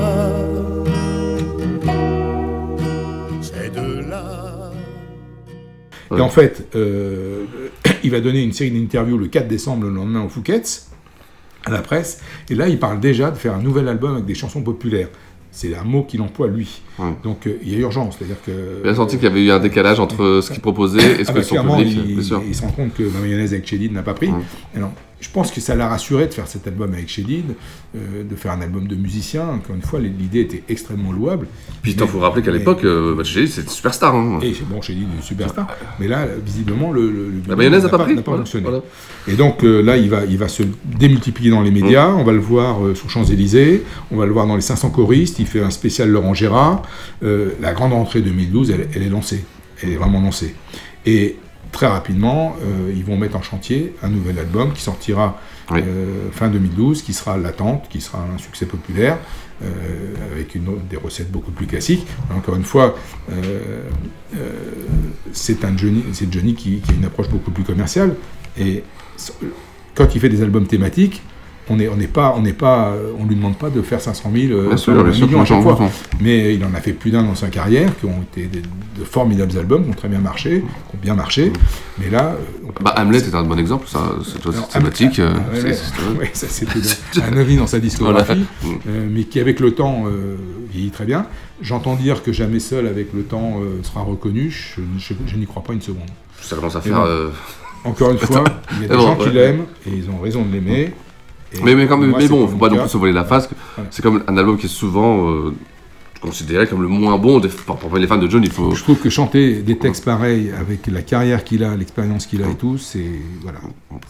[6.19, 7.45] Et en fait, euh,
[8.05, 10.91] il va donner une série d'interviews le 4 décembre, le lendemain au Fouquet's,
[11.65, 12.21] à la presse.
[12.51, 15.09] Et là, il parle déjà de faire un nouvel album avec des chansons populaires.
[15.51, 16.83] C'est un mot qu'il emploie lui.
[17.25, 18.83] Donc euh, il y a urgence, c'est-à-dire que.
[18.85, 21.31] Il a senti qu'il y avait eu un décalage entre ce qu'il proposait et ce
[21.31, 21.99] Ah que bah, son public.
[22.07, 22.43] il, bien sûr.
[22.47, 24.31] il se rend compte que la mayonnaise avec Chédid n'a pas pris.
[24.77, 27.45] Alors, je pense que ça l'a rassuré de faire cet album avec Chédid,
[27.97, 29.49] euh, de faire un album de musicien.
[29.49, 31.49] Encore une fois, l'idée était extrêmement louable.
[31.83, 34.15] Puis il faut rappeler qu'à l'époque, euh, bah, Chédid, c'était superstar.
[34.15, 34.39] hein.
[34.43, 35.67] Et bon, Chédid est une superstar.
[35.99, 38.15] Mais là, visiblement, le, le- le La mayonnaise n'a pas pris.
[38.15, 38.65] pas Voilà, fonctionné.
[38.69, 38.83] voilà.
[39.27, 42.09] Et donc euh, là, il va, il va se démultiplier dans les médias.
[42.11, 43.83] On va le voir euh, sur Champs-Élysées.
[44.13, 45.39] On va le voir dans les 500 choristes.
[45.41, 46.83] Il fait un spécial Laurent Gérard.
[47.23, 49.45] La grande rentrée 2012, elle, elle est lancée.
[49.83, 50.55] Elle est vraiment lancée.
[51.07, 51.37] Et
[51.73, 55.41] très rapidement, euh, ils vont mettre en chantier un nouvel album qui sortira
[55.73, 59.19] euh, fin 2012, qui sera L'attente, qui sera un succès populaire,
[59.63, 62.07] euh, avec une des recettes beaucoup plus classiques.
[62.35, 62.97] Encore une fois,
[65.33, 68.15] c'est un Johnny, c'est Johnny qui, qui a une approche beaucoup plus commerciale.
[68.59, 68.83] Et
[69.95, 71.23] quand il fait des albums thématiques,
[71.71, 74.53] on n'est on pas, on n'est pas, on lui demande pas de faire 500 000,
[74.53, 75.79] euh, Bien sûr, 100 bien sûr, millions à chaque fois.
[76.21, 79.05] Mais il en a fait plus d'un dans sa carrière, qui ont été des- de
[79.05, 80.61] formidables albums, qui ont très bien marché,
[80.91, 81.53] qui ont bien marché.
[81.99, 85.19] Mais là, euh, Bah, Hamlet est un bon exemple, ça, cette thématique.
[85.19, 85.35] euh,
[86.35, 88.79] c'est- un ovni dans sa discographie, Voilà.
[88.89, 90.37] euh, mais qui avec le temps euh,
[90.71, 91.27] vieillit très bien.
[91.61, 94.51] J'entends dire que jamais seul avec le temps euh, sera reconnu.
[94.51, 96.09] Je, je- je n'y crois pas une seconde.
[96.41, 97.05] Ça commence à faire,
[97.85, 100.43] Encore une fois, il y a des Bon, gens qui l'aiment et ils ont raison
[100.45, 100.81] de l'aimer.
[100.81, 100.93] Et
[101.63, 103.49] Mais, mais, quand même, moi, mais bon, faut pas non plus se voler la face.
[103.91, 105.55] C'est comme un album qui est souvent euh,
[106.21, 108.43] considéré comme le moins bon des, pour, pour les fans de John.
[108.43, 108.75] Il faut.
[108.75, 112.49] Je trouve que chanter des textes pareils avec la carrière qu'il a, l'expérience qu'il a
[112.49, 113.11] et tout, c'est
[113.43, 113.61] voilà.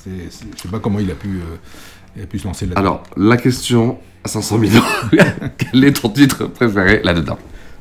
[0.03, 1.57] C'est- je sais pas comment il a pu, euh,
[2.17, 2.81] il a pu se lancer là-dedans.
[2.81, 4.83] Alors, la question à 500 millions
[5.59, 7.39] quel est ton titre préféré là-dedans?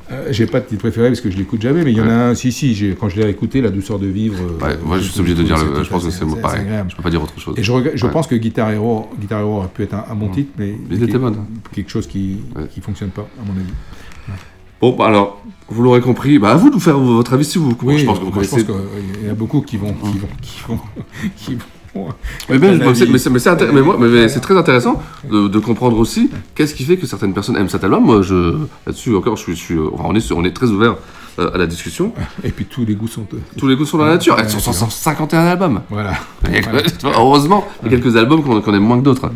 [0.10, 2.08] Euh, j'ai pas de titre préféré parce que je l'écoute jamais, mais il y en
[2.08, 4.38] a un, si, si, quand je l'ai écouté, La douceur de vivre.
[4.42, 6.66] euh, Ouais, moi, je suis obligé de dire le- je pense que c'est pareil.
[6.88, 7.56] Je peux pas dire autre chose.
[7.58, 8.12] Et je, regrette- je Ouais.
[8.12, 11.04] pense que Guitar Hero, Guitar Hero aurait pu être un, un bon titre, mais Il
[11.04, 11.36] était qui- bon.
[11.74, 12.38] quelque chose qui
[12.74, 13.74] qui fonctionne pas, à mon avis.
[14.80, 17.58] Bon, bah, alors, vous l'aurez compris, bah, à vous de nous faire votre avis si
[17.58, 17.76] vous.
[17.84, 18.66] Oui, je pense que vous moi, je connaissez.
[18.68, 18.78] pense
[19.20, 20.80] qu'il y en a beaucoup qui vont, qui vont, qui vont,
[21.36, 21.60] qui vont
[22.50, 23.40] Mais, mais, mais c'est- mais
[23.72, 23.98] mais moi-
[24.42, 28.04] très intéressant de, de comprendre aussi qu'est-ce qui fait que certaines personnes aiment cet album.
[28.06, 30.96] Moi, je, là-dessus encore, je suis, je suis- enfin, on, est, on est très ouvert
[31.40, 32.14] euh, à la discussion.
[32.44, 33.26] Et puis tous les goûts sont.
[33.34, 34.36] euh, Tous les goûts sont dans la nature.
[34.40, 34.74] Elles sont tu vois.
[34.74, 35.82] 151 albums.
[35.90, 36.14] Voilà.
[36.52, 36.82] Et- Voilà.
[37.16, 39.30] Heureusement, il y a quelques albums qu'on aime moins que d'autres.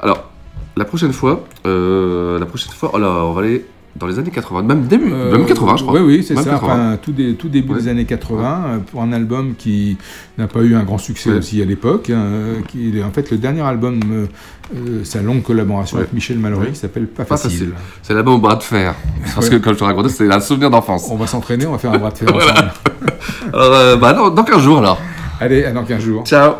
[0.00, 0.30] Alors,
[0.76, 3.64] la prochaine fois, euh, la prochaine fois, oh là, on va aller
[3.96, 5.94] dans les années 80, même début, même 80, je crois.
[5.94, 6.44] Oui, Euh, oui, c'est ça.
[6.44, 6.56] 80.
[6.72, 9.98] Enfin, tout, dé- tout début des années 80, euh, pour un album qui
[10.38, 11.36] n'a pas eu un grand succès Ouais.
[11.36, 12.08] aussi à l'époque.
[12.10, 14.26] hein, euh, qui est en fait le dernier album, euh,
[14.74, 16.04] euh, sa longue collaboration Ouais.
[16.04, 16.72] avec Michel Mallory, Ouais.
[16.72, 17.50] qui s'appelle Pas, Pas facile.
[17.50, 17.74] facile.
[18.02, 18.94] C'est l'album au bras de fer.
[19.34, 19.58] Parce Ouais.
[19.58, 21.08] que, comme je te racontais, c'est un souvenir d'enfance.
[21.10, 22.50] On va s'entraîner, on va faire un bras de fer Voilà.
[22.52, 22.70] ensemble.
[23.52, 24.98] Alors, euh, bah, dans, dans 15 jours alors.
[25.38, 26.24] Allez, à dans 15 jours.
[26.24, 26.54] Ciao.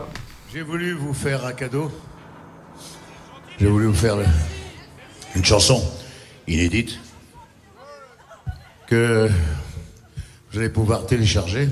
[0.52, 1.90] J'ai voulu vous faire un cadeau.
[3.58, 4.24] J'ai voulu vous faire le-
[5.36, 5.80] une chanson
[6.48, 6.98] inédite
[8.92, 9.30] que
[10.50, 11.70] vous allez pouvoir télécharger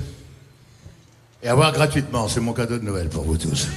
[1.43, 2.27] et avoir gratuitement.
[2.27, 3.67] C'est mon cadeau de Noël pour vous tous.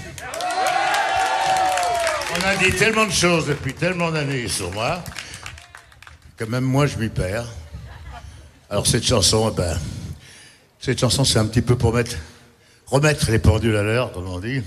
[2.33, 5.05] On a dit tellement de choses depuis tellement d'années sur moi
[6.39, 7.45] que même moi je m'y perds.
[8.71, 9.79] Alors cette chanson, eh ben,
[10.81, 12.17] cette chanson c'est un petit peu pour mettre,
[12.87, 14.63] remettre les pendules à l'heure, comme on dit.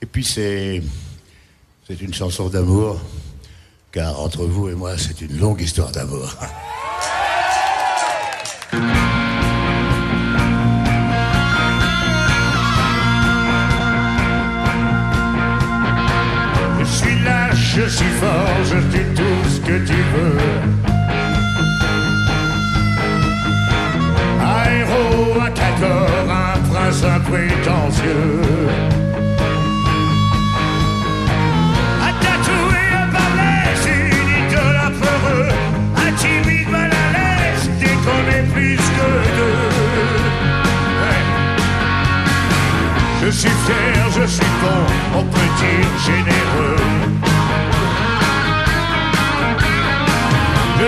[0.00, 0.82] Et puis c'est,
[1.86, 2.98] c'est une chanson d'amour,
[3.92, 6.36] car entre vous et moi c'est une longue histoire d'amour.
[17.76, 20.38] je suis fort, je dis tout ce que tu veux.
[24.76, 26.08] Héros, un cacor,
[26.44, 28.40] un prince imprétentieux.
[32.06, 35.48] Un tatoué, un balèze, une idole un peureux,
[36.04, 38.20] un timide à l'aise, dès qu'on
[38.54, 39.68] plus que deux.
[43.22, 44.78] Je suis fier, je suis con,
[45.18, 45.50] on peut
[46.06, 46.75] généreux.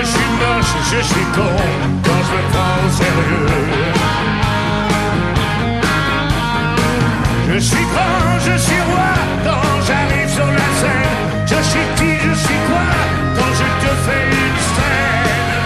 [0.01, 1.57] Je suis moche, je suis con,
[2.05, 3.49] quand je me prends au sérieux.
[7.51, 9.11] Je suis grand, je suis roi,
[9.45, 11.19] quand j'arrive sur la scène.
[11.47, 12.89] Je suis qui, je suis quoi,
[13.37, 15.57] quand je te fais une scène?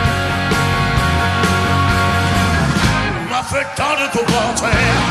[3.30, 5.03] M'a fait tant de ton contraire.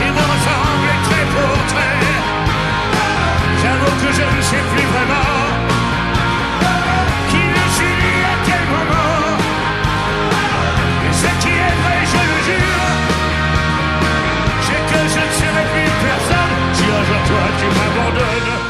[0.00, 0.24] Il me
[1.06, 1.98] très pour trait.
[3.60, 5.43] J'avoue que je ne sais plus vraiment
[14.66, 18.63] je que je ne serai plus personne si un jour toi tu m'abandonnes.